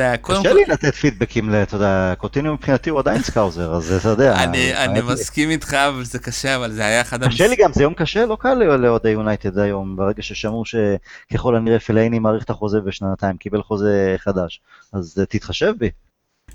[0.00, 4.34] אה, קשה לי לתת פידבקים, אתה יודע, קוטיניו מבחינתי הוא עדיין Scouser, אז אתה יודע.
[4.84, 7.24] אני מסכים איתך, אבל זה קשה, אבל זה היה אחד...
[7.24, 11.78] קשה לי גם, זה יום קשה, לא קל לאוהדי יונייטד היום, ברגע ששמעו שככל הנראה
[11.78, 14.60] פלאיני מאריך את החוזה בשנתיים, קיבל חוזה חדש,
[14.92, 15.90] אז תתחשב בי.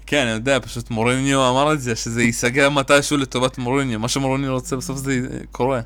[0.05, 4.53] כן, אני יודע, פשוט מוריניו אמר את זה, שזה ייסגר מתישהו לטובת מוריניו, מה שמוריניו
[4.53, 5.81] רוצה בסוף זה קורה.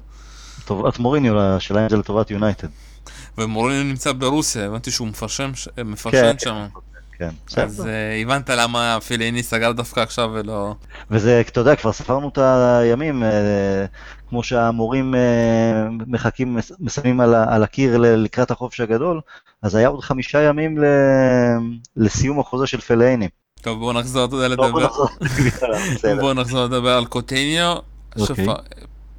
[0.59, 2.67] לטובת מוריניו, השאלה אם זה לטובת יונייטד.
[3.37, 5.51] ומוריניו נמצא ברוסיה, הבנתי שהוא מפרשן
[6.11, 6.65] כן, שם.
[7.19, 7.87] כן, אז uh,
[8.21, 10.75] הבנת למה פיליני סגר דווקא עכשיו ולא...
[11.11, 13.25] וזה, אתה יודע, כבר ספרנו את הימים, uh,
[14.29, 15.17] כמו שהמורים uh,
[16.07, 19.21] מחכים, מסיימים על, הקיר לקראת החופש הגדול,
[19.61, 20.77] אז היה עוד חמישה ימים
[21.97, 23.27] לסיום החוזה של פלייני.
[23.61, 24.87] טוב, בואו נחזור, אתה יודע, לדבר.
[26.21, 27.77] בואו נחזור לדבר על קוטיניו.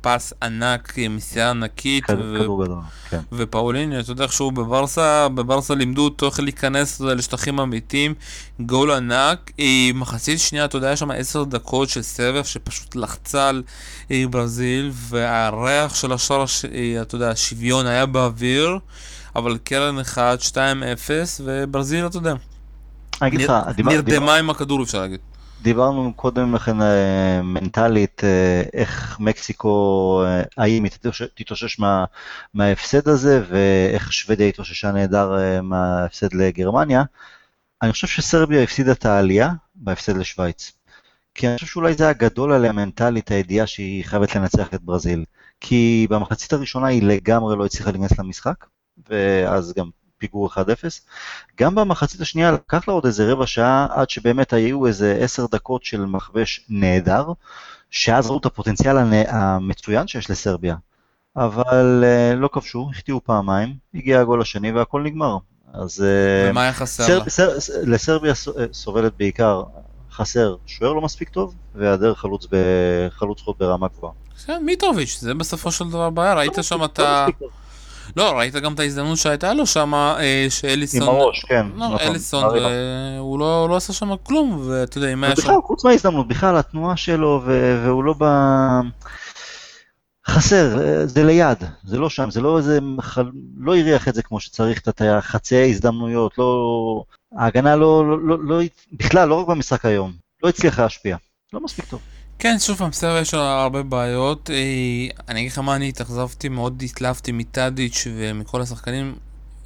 [0.01, 2.05] פס ענק, מסיעה ענקית,
[3.11, 3.19] כן.
[3.33, 8.15] ופאוליניו, אתה יודע איך שהוא בברסה, בברסה לימדו אותו איך להיכנס לשטחים אמיתיים,
[8.61, 9.51] גול ענק,
[9.95, 13.63] מחצית שנייה, אתה יודע, יש שם עשר דקות של סבב שפשוט לחצה על
[14.31, 16.45] ברזיל, והריח של השער,
[17.03, 18.79] אתה יודע, השוויון היה באוויר,
[19.37, 20.57] אבל קרן 1, 2-0,
[21.45, 22.35] וברזיל, אתה יודע,
[23.79, 25.21] נרדמה עם הכדור, אפשר להגיד.
[25.63, 30.93] דיברנו קודם לכן אה, מנטלית, אה, איך מקסיקו, אה, האם היא
[31.35, 32.05] תתאושש מה,
[32.55, 37.03] מההפסד הזה, ואיך שוודיה התאוששה נהדר מההפסד לגרמניה.
[37.83, 40.73] אני חושב שסרביה הפסידה את העלייה בהפסד לשוויץ.
[41.35, 45.25] כי אני חושב שאולי זה היה גדול עליה מנטלית, הידיעה שהיא חייבת לנצח את ברזיל.
[45.61, 48.67] כי במחצית הראשונה היא לגמרי לא הצליחה להיכנס למשחק,
[49.09, 49.91] ואז גם
[50.21, 50.57] פיגור 1-0.
[51.61, 55.85] גם במחצית השנייה לקח לה עוד איזה רבע שעה עד שבאמת היו איזה 10 דקות
[55.85, 57.33] של מחבש נהדר,
[57.91, 58.97] שאז ראו את הפוטנציאל
[59.29, 60.77] המצוין שיש לסרביה.
[61.37, 65.37] אבל uh, לא כבשו, החטיאו פעמיים, הגיע הגול השני והכל נגמר.
[65.73, 66.01] אז...
[66.01, 67.31] Uh, ומה היה חסר סר, לה?
[67.31, 69.63] סר, סר, לסרביה אה, סובלת בעיקר,
[70.13, 72.47] חסר שוער לא מספיק טוב, והיעדר חלוץ,
[73.11, 74.13] חלוץ חוד ברמה גבוהה.
[74.61, 77.27] מיטרוביץ', זה בסופו של דבר בעיה, ראית לא שם את ה...
[78.17, 81.03] לא, ראית גם את ההזדמנות שהייתה לו שם, אה, שאליסון...
[81.03, 81.67] עם הראש, כן.
[81.75, 85.43] לא, נכון, אליסון, והוא לא, לא עשה שם כלום, ואתה יודע, אם היה שם...
[85.43, 87.43] ובכלל, חוץ מההזדמנות, בכלל התנועה שלו,
[87.85, 88.25] והוא לא ב...
[90.27, 92.79] חסר, זה ליד, זה לא שם, זה לא איזה,
[93.57, 97.03] לא הריח את זה כמו שצריך, את החצי ההזדמנויות, לא,
[97.37, 98.61] ההגנה לא, לא, לא, לא,
[98.93, 101.17] בכלל, לא רק במשחק היום, לא הצליחה להשפיע,
[101.53, 102.01] לא מספיק טוב.
[102.43, 104.51] כן, שוב פעם, סרב יש לה הרבה בעיות.
[104.51, 104.57] אה,
[105.29, 109.15] אני אגיד לך מה, אני התאכזבתי מאוד, התלהבתי מטאדיץ' ומכל השחקנים.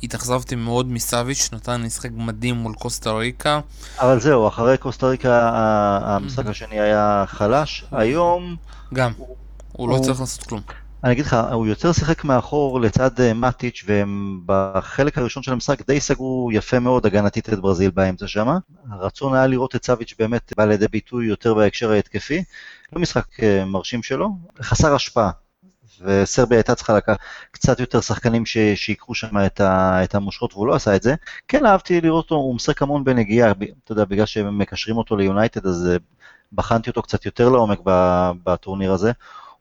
[0.03, 3.61] התאכזבתי מאוד מסאביץ', נתן משחק מדהים מול קוסטה ריקה.
[3.99, 5.51] אבל זהו, אחרי קוסטה ריקה
[6.05, 7.85] המשחק השני היה חלש.
[7.93, 8.57] היום...
[8.95, 9.13] גם,
[9.73, 10.61] הוא לא צריך לעשות כלום.
[11.05, 15.87] אני אגיד לך, הוא יותר שיחק מאחור לצד אה, מאטיץ' והם בחלק הראשון של המשחק
[15.87, 18.49] די סגרו יפה מאוד הגנתית את ברזיל באמצע שם.
[18.91, 22.45] הרצון היה לראות את סאביץ' באמת בא לידי ביטוי יותר בהקשר ההתקפי.
[22.93, 24.31] לא משחק אה, מרשים שלו,
[24.63, 25.31] חסר השפעה.
[26.01, 27.19] וסרביה הייתה צריכה לקחת
[27.51, 29.61] קצת יותר שחקנים שיקחו שם את,
[30.05, 31.15] את המושכות והוא לא עשה את זה.
[31.49, 33.53] כן אהבתי לראות אותו, הוא משחק המון בנגיעה,
[33.85, 35.97] אתה יודע, בגלל שהם מקשרים אותו ליונייטד אז אה,
[36.53, 37.79] בחנתי אותו קצת יותר לעומק
[38.45, 39.13] בטורניר הזה.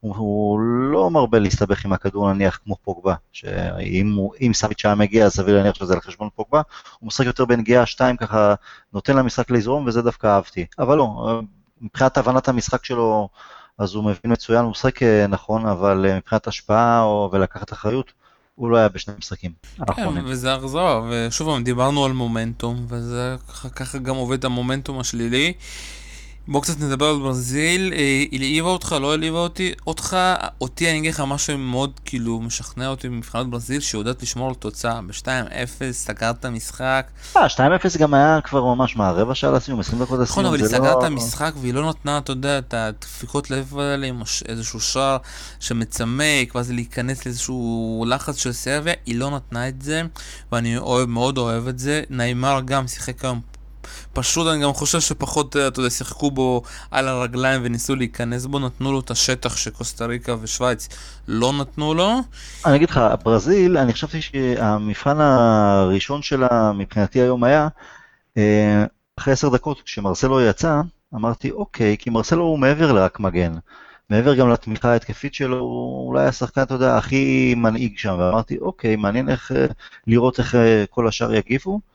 [0.03, 0.59] הוא, הוא
[0.91, 5.75] לא מרבה להסתבך עם הכדור נניח כמו פוגבה, שאם סאביץ' היה מגיע אז סביר להניח
[5.75, 6.61] שזה על חשבון פוגבה,
[6.99, 8.53] הוא משחק יותר בנגיעה שתיים ככה,
[8.93, 10.65] נותן למשחק לזרום וזה דווקא אהבתי.
[10.79, 11.41] אבל לא,
[11.81, 13.29] מבחינת הבנת המשחק שלו,
[13.77, 18.11] אז הוא מבין מצוין, הוא משחק אה, נכון, אבל אה, מבחינת השפעה או, ולקחת אחריות,
[18.55, 19.51] הוא לא היה בשני משחקים.
[19.95, 23.35] כן, וזה אכזר, ושוב דיברנו על מומנטום, וזה
[23.75, 25.53] ככה גם עובד המומנטום השלילי.
[26.47, 27.97] בוא קצת נדבר על ברזיל, אה,
[28.31, 30.17] היא העיבה אותך, לא העליבה אותי, אותך,
[30.61, 35.01] אותי אני אגיד לך משהו מאוד כאילו משכנע אותי במבחנות ברזיל, שיודעת לשמור על תוצאה,
[35.01, 37.07] ב-2-0 סגרת משחק.
[37.37, 40.57] אה, 2-0 גם היה כבר ממש מה, רבע שעה לסיום, 20 דקות לסיום, נכון, אבל
[40.57, 40.99] היא זה סגרה לא...
[40.99, 45.17] את המשחק והיא לא נתנה, אתה יודע, את הדפיקות לב האלה עם איזשהו שער
[45.59, 50.01] שמצמק, ואז להיכנס לאיזשהו לחץ של סרביה, היא לא נתנה את זה,
[50.51, 50.75] ואני
[51.07, 52.01] מאוד אוהב את זה.
[52.09, 53.52] נעימר גם שיחק היום
[54.13, 58.59] פשוט, אני גם חושב שפחות, אה, אתה יודע, שיחקו בו על הרגליים וניסו להיכנס בו,
[58.59, 60.89] נתנו לו את השטח שקוסטה ריקה ושווייץ
[61.27, 62.11] לא נתנו לו.
[62.65, 67.67] אני אגיד לך, ברזיל, אני חשבתי שהמבחן הראשון שלה מבחינתי היום היה,
[68.37, 68.85] אה,
[69.19, 70.81] אחרי עשר דקות, כשמרסלו יצא,
[71.15, 73.53] אמרתי, אוקיי, כי מרסלו הוא מעבר לרק מגן.
[74.09, 78.95] מעבר גם לתמיכה ההתקפית שלו, הוא אולי השחקן, אתה יודע, הכי מנהיג שם, ואמרתי, אוקיי,
[78.95, 79.65] מעניין איך, אה,
[80.07, 80.55] לראות איך
[80.89, 81.92] כל השאר יגיבו.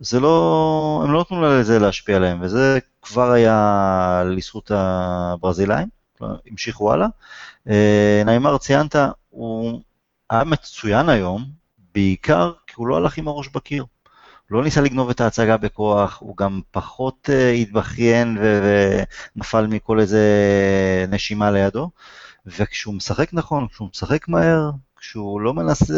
[0.00, 5.88] זה לא, הם לא נתנו לזה להשפיע עליהם, וזה כבר היה לזכות הברזילאים,
[6.20, 7.06] המשיכו הלאה.
[7.68, 8.96] אה, נעימר ציינת,
[9.30, 9.80] הוא
[10.30, 11.44] היה מצוין היום,
[11.94, 13.84] בעיקר כי הוא לא הלך עם הראש בקיר.
[14.50, 18.38] לא ניסה לגנוב את ההצגה בכוח, הוא גם פחות אה, התבכיין
[19.36, 20.26] ונפל מכל איזה
[21.08, 21.90] נשימה לידו,
[22.46, 25.94] וכשהוא משחק נכון, כשהוא משחק מהר, כשהוא לא מנסה,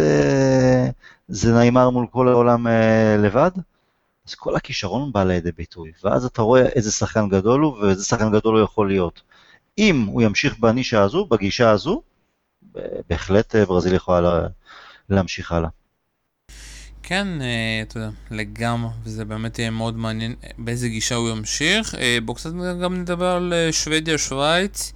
[1.29, 3.51] זה נעימר מול כל העולם אה, לבד,
[4.29, 8.33] אז כל הכישרון בא לידי ביטוי, ואז אתה רואה איזה שחקן גדול הוא ואיזה שחקן
[8.33, 9.23] גדול הוא יכול להיות.
[9.79, 12.03] אם הוא ימשיך בנישה הזו, בגישה הזו,
[13.11, 14.49] בהחלט אה, ברזיל יכולה לה-
[15.09, 15.69] להמשיך הלאה.
[17.03, 21.95] כן, אה, אתה יודע, לגמרי, וזה באמת יהיה מאוד מעניין אה, באיזה גישה הוא ימשיך.
[22.25, 22.51] בואו קצת
[22.83, 24.93] גם נדבר על שוודיה, שווייץ.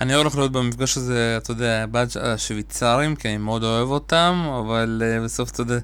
[0.00, 5.02] אני הולך להיות במפגש הזה, אתה יודע, בעד השוויצרים, כי אני מאוד אוהב אותם, אבל
[5.24, 5.78] בסוף, אתה יודע,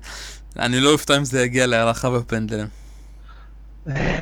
[0.59, 2.80] אני לא אופתע אם זה יגיע להערכה בפנדלים.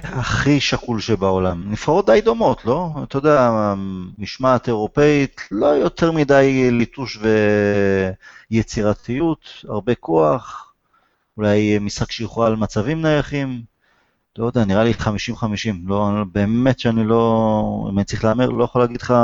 [0.05, 1.71] הכי שקול שבעולם.
[1.71, 2.91] נבחרות די דומות, לא?
[3.03, 3.53] אתה יודע,
[4.19, 7.19] משמעת אירופאית, לא יותר מדי ליטוש
[8.51, 10.73] ויצירתיות, הרבה כוח,
[11.37, 13.63] אולי משחק שיכול על מצבים נייחים,
[14.39, 15.05] לא יודע, נראה לי 50-50,
[15.87, 19.15] לא, באמת שאני לא, אם אני צריך להמר, לא יכול להגיד לך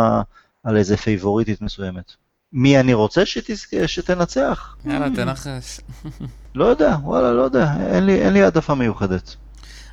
[0.65, 2.13] על איזה פייבוריטית מסוימת.
[2.53, 4.77] מי אני רוצה שתזכה, שתנצח?
[4.85, 5.81] יאללה, תנחש.
[6.55, 9.37] לא יודע, וואלה, לא יודע, אין לי, אין לי העדפה מיוחדת.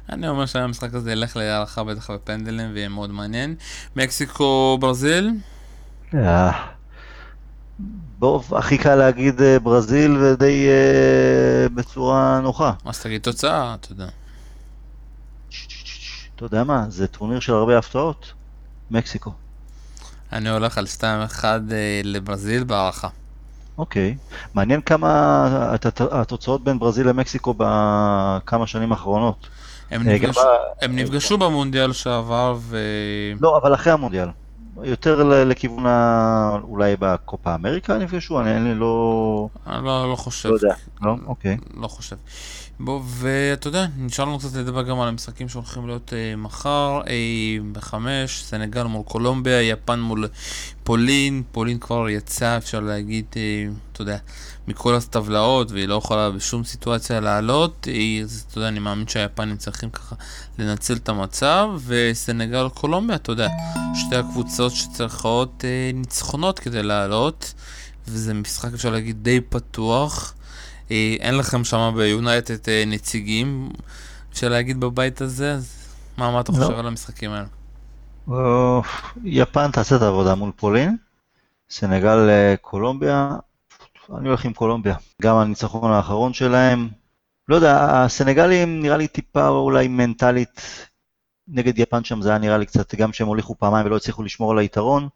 [0.10, 3.56] אני אומר שהמשחק הזה ילך להערכה בטח בפנדלים ויהיה מאוד מעניין.
[3.96, 5.32] מקסיקו, ברזיל?
[6.14, 6.52] אה,
[8.20, 12.74] בוא, הכי קל להגיד אה, ברזיל ודי אה, בצורה נוחה.
[12.86, 14.08] אז תגיד תוצאה, אתה יודע.
[16.36, 18.34] אתה יודע מה, זה טורניר של הרבה הפתעות.
[18.92, 19.32] מקסיקו.
[20.34, 21.04] אני הולך על 2-1
[21.44, 21.58] אה,
[22.04, 23.08] לברזיל בהערכה.
[23.78, 24.18] אוקיי.
[24.54, 29.48] מעניין כמה הת- התוצאות בין ברזיל למקסיקו בכמה שנים האחרונות.
[29.92, 30.44] הם אה, נפגש- גם
[30.82, 32.78] הם נפגשו במונדיאל שעבר ו...
[33.40, 34.28] לא, אבל אחרי המונדיאל.
[34.84, 36.58] יותר לכיוון ה...
[36.64, 38.40] אולי בקופה אמריקה נפגשו?
[38.42, 39.48] אני לי לא...
[39.68, 40.50] אני לא, לא חושב.
[40.50, 40.74] לא יודע.
[41.02, 41.16] לא?
[41.26, 41.58] אוקיי.
[41.82, 42.16] לא חושב.
[42.84, 47.58] בוא, ואתה יודע, נשאר לנו קצת לדבר גם על המשחקים שהולכים להיות אה, מחר, אה,
[47.72, 50.28] בחמש, סנגל מול קולומביה, יפן מול
[50.84, 54.17] פולין, פולין כבר יצאה, אפשר להגיד, אה, אתה יודע,
[54.67, 59.58] מכל הטבלאות, והיא לא יכולה בשום סיטואציה לעלות, אה, אז אתה יודע, אני מאמין שהיפנים
[59.58, 60.15] צריכים ככה
[60.60, 63.48] לנצל את המצב, וסנגל קולומביה, אתה יודע,
[63.96, 67.54] שתי הקבוצות שצריכות אה, ניצחונות כדי לעלות,
[68.08, 70.34] וזה משחק, אפשר להגיד, די פתוח.
[70.92, 73.70] אה, אין לכם שם ביונייטד אה, נציגים,
[74.32, 76.58] אפשר להגיד בבית הזה, אז מה, מה אתה לא.
[76.58, 77.46] חושב על המשחקים האלה?
[79.24, 80.98] יפן תעשה את העבודה מול פולין,
[81.70, 83.30] סנגל אה, קולומביה,
[84.18, 84.96] אני הולך עם קולומביה.
[85.22, 86.90] גם הניצחון האחרון שלהם,
[87.48, 90.62] לא יודע, הסנגלים נראה לי טיפה אולי מנטלית
[91.48, 94.52] נגד יפן שם, זה היה נראה לי קצת, גם שהם הוליכו פעמיים ולא הצליחו לשמור
[94.52, 95.08] על היתרון,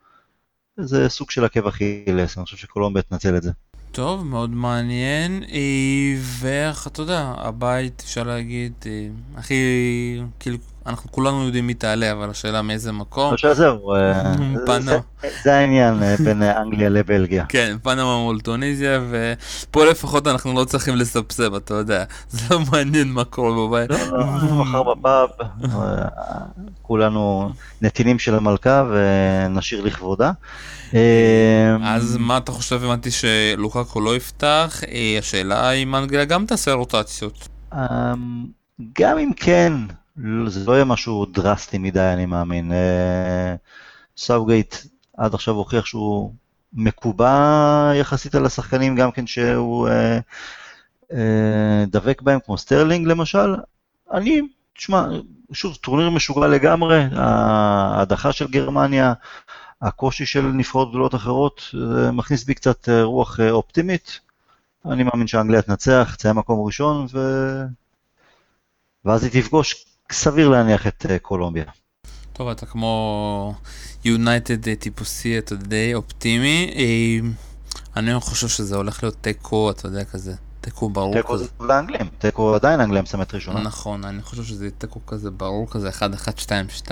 [0.78, 3.52] זה סוג של עקב אכילס, אני חושב שקולומביה תנצל את זה.
[3.96, 9.56] טוב, מאוד מעניין, אה, ואיך, אתה יודע, הבית, אפשר להגיד, אה, הכי,
[10.40, 13.34] כאילו, אנחנו כולנו יודעים מי תעלה, אבל השאלה מאיזה מקום.
[13.34, 14.34] עכשיו זהו, אה.
[15.44, 17.46] זה- העניין אה, בין אה, אנגליה לבלגיה.
[17.50, 22.04] כן, פנמה מול טוניסיה, ופה לפחות אנחנו לא צריכים לסבסב, אתה יודע.
[22.30, 23.90] זה לא מעניין מה קורה בבית.
[23.90, 25.30] לא, לא, מחר בפאב,
[26.82, 27.50] כולנו
[27.82, 30.32] נתינים של המלכה ונשאיר לכבודה.
[31.84, 34.82] אז מה אתה חושב, הבנתי שלוקקו לא יפתח,
[35.20, 37.48] השאלה אם אנגליה גם תעשה רוטציות.
[37.74, 38.14] אה,
[39.00, 39.94] גם אם כן, לא-
[40.48, 42.72] זה לא יהיה משהו דרסטי מדי, אני מאמין.
[42.72, 43.56] אה,
[44.18, 44.76] סאוגייט
[45.18, 46.34] עד עכשיו הוכיח שהוא
[46.74, 50.20] מקובע יחסית על השחקנים, גם כן שהוא אה,
[51.14, 53.56] אה, דבק בהם, כמו סטרלינג למשל.
[54.12, 54.42] אני
[54.74, 55.06] תשמע,
[55.52, 59.14] שוב, טורניר משוגע לגמרי, ההדחה של גרמניה,
[59.82, 61.62] הקושי של נבחרות גדולות אחרות,
[61.96, 64.20] זה מכניס בי קצת אה, רוח אה, אופטימית.
[64.86, 67.20] אני מאמין שאנגליה תנצח, תצא מקום ראשון, ו...
[69.06, 71.64] ואז היא תפגוש, סביר להניח, את אה, קולומביה.
[72.34, 73.56] טוב, אתה כמו
[74.06, 76.74] יונייטד טיפוסי, אתה די אופטימי.
[77.98, 80.34] אני חושב שזה הולך להיות תיקו, אתה יודע, כזה.
[80.62, 81.48] תיקו ברור תיקו כזה.
[81.48, 83.60] תיקו זה לאנגלים, תיקו עדיין אנגליה מסיימת ראשונה.
[83.62, 86.92] נכון, אני חושב שזה תיקו כזה ברור כזה, 1-1-2-2.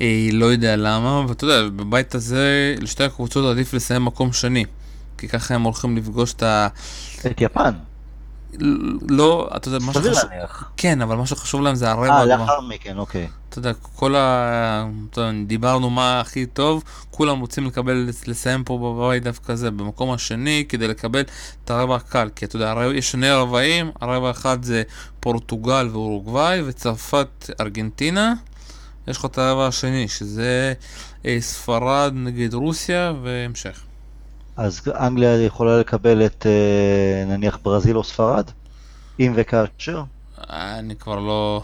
[0.00, 4.64] אה, לא יודע למה, ואתה יודע, בבית הזה, לשתי הקבוצות עדיף לסיים מקום שני.
[5.18, 6.68] כי ככה הם הולכים לפגוש את ה...
[7.26, 7.72] את יפן.
[9.08, 10.30] לא, אתה יודע, מה סביר שחשוב...
[10.30, 10.70] להניח.
[10.76, 12.24] כן, אבל מה שחשוב להם זה הרבע אה.
[12.24, 13.28] לאחר מכן, אוקיי.
[13.48, 14.86] אתה יודע, כל ה...
[15.10, 20.10] אתה יודע, דיברנו מה הכי טוב, כולם רוצים לקבל, לסיים פה בבית דווקא זה, במקום
[20.10, 21.20] השני, כדי לקבל
[21.64, 22.28] את הרבע הקל.
[22.36, 24.82] כי אתה יודע, יש שני רבעים, הרבע האחד זה
[25.20, 28.34] פורטוגל ואורוגוואי, וצרפת, ארגנטינה.
[29.08, 30.72] יש לך את הרבע השני, שזה
[31.26, 33.89] אה, ספרד נגד רוסיה, והמשך.
[34.60, 38.50] אז אנגליה יכולה לקבל את אה, נניח ברזיל או ספרד?
[39.20, 40.02] אם וכאשר?
[40.50, 41.62] אני כבר לא...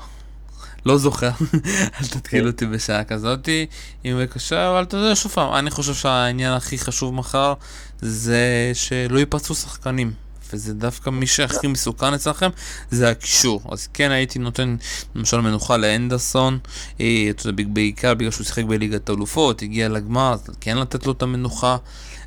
[0.86, 1.30] לא זוכר,
[2.00, 3.66] אל תתקיל אותי בשעה כזאתי,
[4.04, 7.54] אם בבקשה, אבל אתה יודע, שוב פעם, אני חושב שהעניין הכי חשוב מחר
[8.00, 10.12] זה שלא ייפצעו שחקנים.
[10.52, 12.50] וזה דווקא מי שהכי מסוכן אצלכם,
[12.90, 13.62] זה הקישור.
[13.72, 14.76] אז כן הייתי נותן
[15.14, 16.58] למשל מנוחה לאנדרסון,
[17.00, 17.30] אה,
[17.68, 21.76] בעיקר בגלל שהוא שיחק בליגת האלופות, הגיע לגמר, כן לתת לו את המנוחה.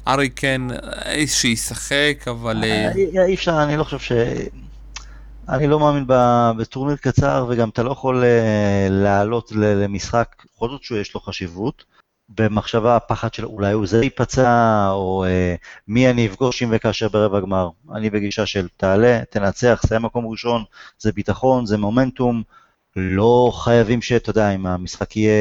[0.09, 0.61] ארי כן,
[1.05, 2.63] אה, שישחק, אבל...
[2.63, 4.11] אה, אי אי אפשר, אני לא חושב ש...
[5.49, 6.05] אני לא מאמין
[6.57, 11.83] בטורניר קצר, וגם אתה לא יכול אה, לעלות למשחק, בכל זאת שיש לו חשיבות,
[12.29, 15.55] במחשבה הפחד של אולי הוא זה ייפצע, או אה,
[15.87, 17.69] מי אני אפגוש אם וכאשר ברבע גמר.
[17.95, 20.63] אני בגישה של תעלה, תנצח, סיים מקום ראשון,
[20.99, 22.43] זה ביטחון, זה מומנטום,
[22.95, 25.33] לא חייבים שאתה יודע, אם המשחק יהיה,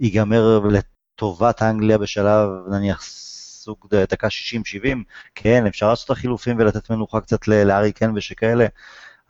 [0.00, 3.02] ייגמר לטובת אנגליה בשלב נניח
[3.62, 3.76] סוג
[4.10, 4.86] דקה 60-70,
[5.34, 8.66] כן, אפשר לעשות את החילופים ולתת מנוחה קצת לארי קן ושכאלה,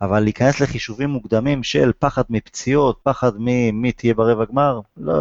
[0.01, 5.13] אבל להיכנס לחישובים מוקדמים של פחד מפציעות, פחד ממי תהיה ברבע גמר, לא,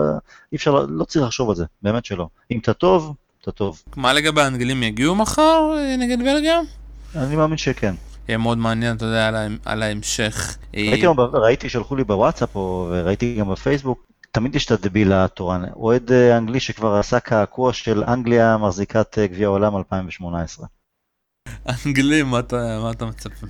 [0.52, 2.28] אי אפשר, לא, צריך לחשוב על זה, באמת שלא.
[2.50, 3.82] אם אתה טוב, אתה טוב.
[3.96, 6.60] מה לגבי האנגלים יגיעו מחר אה, נגד בלגיה?
[7.16, 7.94] אני מאמין שכן.
[8.28, 9.28] יהיה מאוד מעניין, אתה יודע,
[9.64, 10.56] על, ההמשך.
[10.74, 15.64] ראיתי, ראיתי, שלחו לי בוואטסאפ, או- וראיתי גם בפייסבוק, תמיד יש את הדביל התורן.
[15.76, 20.66] אוהד אה, אנגלי שכבר עשה קעקוע של אנגליה מחזיקת אה, גביע העולם 2018.
[21.86, 23.46] אנגלים, מה אתה, מה אתה מצפה?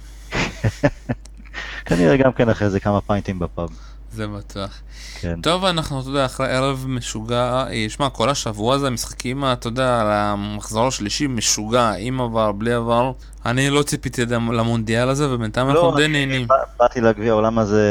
[1.87, 3.69] כנראה גם כן אחרי זה כמה פיינטים בפאב.
[4.13, 4.81] זה בטוח.
[5.21, 5.41] כן.
[5.41, 10.01] טוב, אנחנו, אתה יודע, אחרי ערב משוגע, אה, שמע, כל השבוע הזה, המשחקים, אתה יודע,
[10.01, 13.13] על המחזור השלישי משוגע, עם עבר, בלי עבר.
[13.47, 16.47] אני לא ציפיתי למונדיאל הזה, ובינתיים אנחנו די נהנים.
[16.47, 17.83] בא- באתי לגביע העולם הזה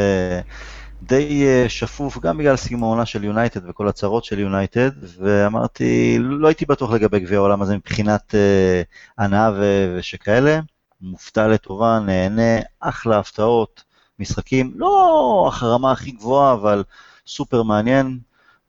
[1.01, 6.47] די אה, שפוף, גם בגלל סיום העונה של יונייטד וכל הצרות של יונייטד, ואמרתי, לא
[6.47, 8.81] הייתי בטוח לגבי גביע העולם הזה מבחינת אה,
[9.17, 10.59] הנאה ו- ושכאלה.
[11.01, 13.83] מופתע לטובה, נהנה, אחלה הפתעות,
[14.19, 16.83] משחקים, לא החרמה הכי גבוהה, אבל
[17.27, 18.19] סופר מעניין,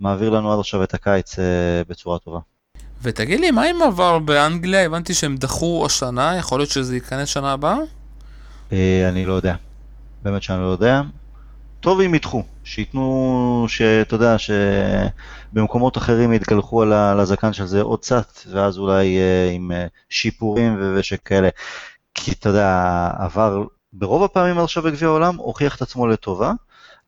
[0.01, 1.45] מעביר לנו עד עכשיו את הקיץ אה,
[1.89, 2.39] בצורה טובה.
[3.03, 4.87] ותגיד לי, מה עם עבר באנגליה?
[4.87, 7.77] הבנתי שהם דחו השנה, יכול להיות שזה ייכנס שנה הבאה?
[8.73, 9.55] אה, אני לא יודע,
[10.23, 11.03] באמת שאני לא יודע.
[11.83, 18.33] טוב אם ידחו, שייתנו, שאתה יודע, שבמקומות אחרים יתגלחו על הזקן של זה עוד קצת,
[18.51, 21.49] ואז אולי אה, עם אה, שיפורים ושכאלה.
[22.15, 26.53] כי אתה יודע, עבר ברוב הפעמים עכשיו בגביע העולם, הוכיח את עצמו לטובה,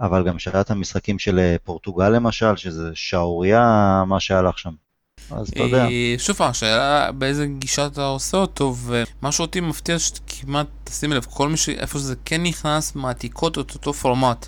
[0.00, 4.83] אבל גם את המשחקים של אה, פורטוגל למשל, שזה שערורייה מה שהלך שם.
[5.30, 5.86] אז אתה יודע.
[6.18, 11.48] שוב פעם, השאלה באיזה גישה אתה עושה אותו, ומה שאותי מפתיע שכמעט, תשימי לב, כל
[11.48, 11.68] מי ש...
[11.68, 14.46] איפה שזה כן נכנס, מעתיקות את אותו פורמט.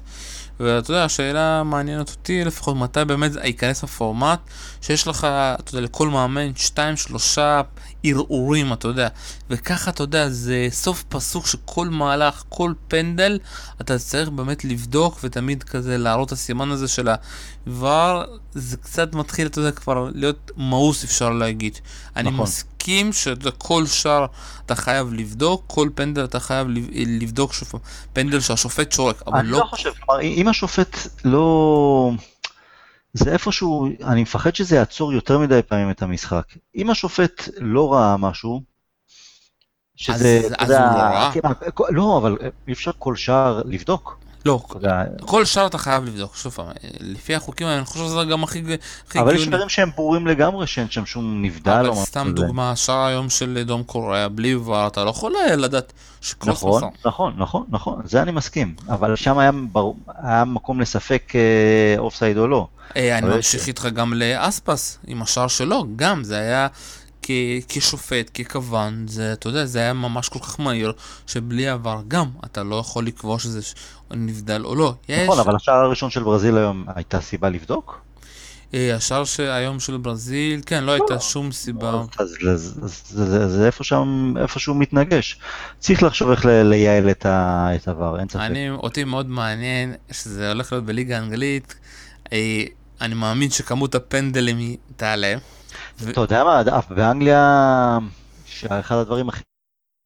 [0.60, 4.40] ואתה יודע, השאלה מעניינת אותי לפחות מתי באמת ייכנס הפורמט,
[4.80, 7.60] שיש לך, אתה יודע, לכל מאמן שתיים, שלושה
[8.04, 9.08] ערעורים, אתה יודע.
[9.50, 13.38] וככה, אתה יודע, זה סוף פסוק שכל מהלך, כל פנדל,
[13.80, 19.46] אתה צריך באמת לבדוק ותמיד כזה להראות את הסימן הזה של העבר, זה קצת מתחיל,
[19.46, 21.78] אתה יודע, כבר להיות מאוס אפשר להגיד.
[22.16, 22.42] אני נכון.
[22.42, 24.26] מסכים שכל שער
[24.66, 27.72] אתה חייב לבדוק, כל פנדל אתה חייב לב- לבדוק שוב,
[28.12, 29.58] פנדל שהשופט שורק, אבל אני לא...
[29.58, 32.10] לא חושב, כלומר, אם השופט לא...
[33.16, 36.44] זה איפשהו, אני מפחד שזה יעצור יותר מדי פעמים את המשחק.
[36.76, 38.62] אם השופט לא ראה משהו,
[39.96, 41.30] שזה, אז- אתה אז יודע, הוא לא ראה?
[41.32, 41.40] כן,
[41.94, 42.36] לא, אבל
[42.68, 44.18] אי אפשר כל שער לבדוק.
[44.46, 44.60] לא,
[45.20, 46.66] כל שאר אתה חייב לבדוק, שוב פעם,
[47.00, 48.62] לפי החוקים אני חושב שזה גם הכי
[49.14, 49.48] אבל יש.
[49.48, 52.32] דברים שהם ברורים לגמרי, שאין שם שום נבדל או אבל משהו סתם.
[52.34, 56.82] דוגמה, השער היום של דרום קוריאה, בלי ור, אתה לא יכול לדעת שקרוס נכון.
[57.04, 62.68] נכון, נכון, נכון, זה אני מסכים, אבל שם היה, מקום לספק אה, אופסייד או לא.
[62.96, 66.66] אה, אני ממשיך איתך גם לאספס, עם השער שלו, גם, זה היה
[67.26, 67.30] כ-
[67.68, 70.92] כשופט, ככוון, זה, אתה יודע, זה היה ממש כל כך מהיר,
[71.26, 73.74] שבלי עבר גם, אתה לא יכול לקבוע שזה ש-
[74.10, 74.94] נבדל או לא.
[75.08, 78.00] יש, נכון, אבל השער הראשון של ברזיל היום הייתה סיבה לבדוק?
[78.74, 82.02] אה, השער שהיום של ברזיל, כן, לא הייתה שום סיבה.
[82.18, 85.38] אז אז- אז זה- זה איפה שם, איפשהו מתנגש.
[85.78, 88.40] צריך לחשוב איך לייעל את העבר, אין ספק.
[88.40, 91.74] אני, אותי מאוד מעניין שזה הולך להיות בליגה האנגלית.
[92.32, 92.62] אה,
[93.00, 94.58] אני מאמין שכמות הפנדלים
[94.96, 95.34] תעלה.
[96.10, 97.98] אתה יודע מה, אף באנגליה,
[98.46, 99.42] שאחד הדברים הכי-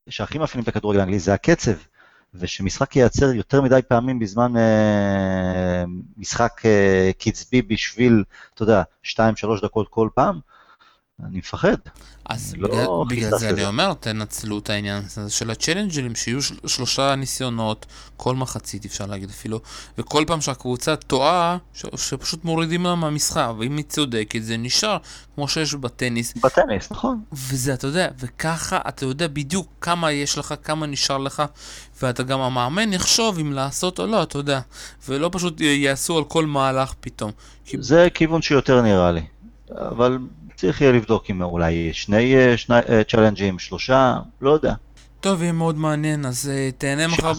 [0.08, 1.72] שהכי מאפיינים את הכדורגל האנגלי זה הקצב,
[2.34, 5.84] ושמשחק ייעצר יותר מדי פעמים בזמן אה,
[6.16, 8.24] משחק אה, קצבי בשביל,
[8.54, 9.16] אתה יודע, 2-3
[9.62, 10.40] דקות כל פעם,
[11.28, 11.76] אני מפחד.
[12.24, 13.66] אז לא בגלל, בגלל חיפשת זה אני.
[13.66, 19.30] אומר, תנצלו את העניין הזה של הצ'לנג'רים, שיהיו של, שלושה ניסיונות, כל מחצית אפשר להגיד
[19.30, 19.60] אפילו,
[19.98, 24.96] וכל פעם שהקבוצה טועה, ש, שפשוט מורידים לה מהמשחק, ואם היא צודקת זה נשאר,
[25.34, 27.20] כמו שיש בטניס, בטניס, נכון.
[27.32, 31.42] וזה, אתה יודע, וככה אתה יודע בדיוק כמה יש לך, כמה נשאר לך,
[32.02, 34.60] ואתה גם המאמן יחשוב אם לעשות או לא, אתה יודע,
[35.08, 37.30] ולא פשוט יעשו על כל מהלך פתאום.
[37.64, 39.22] כי זה כיוון שיותר נראה לי,
[39.70, 40.18] אבל
[40.60, 44.74] צריך יהיה לבדוק אם אולי שני אה, שני, אה, צ'אלנג'ים, שלושה, לא יודע.
[45.20, 47.32] טוב, יהיה מאוד מעניין, אז אה, תהנה מחר,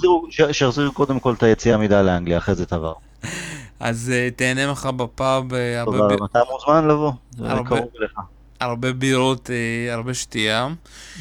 [0.51, 2.93] שיחזירו- קודם כל את היציאה מידה לאנגליה, אחרי זה תעבר.
[3.79, 5.97] אז תהנה מחר בפאב, אה, תודה.
[5.97, 6.25] רבה.
[6.25, 8.13] אתה מוזמן לבוא, זה קרוב אליך.
[8.59, 10.67] הרבה בירות, אה, הרבה שתייה.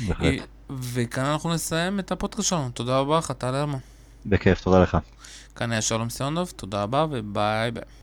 [0.08, 0.24] בהחלט.
[0.24, 0.44] אה,
[0.80, 2.70] וכאן אנחנו נסיים את הפודקאסט שלנו.
[2.74, 3.78] תודה רבה לך, טל הרמן.
[4.26, 4.98] בכיף, תודה לך.
[5.56, 7.82] כאן היה שלום סיונוב, תודה רבה וביי ביי.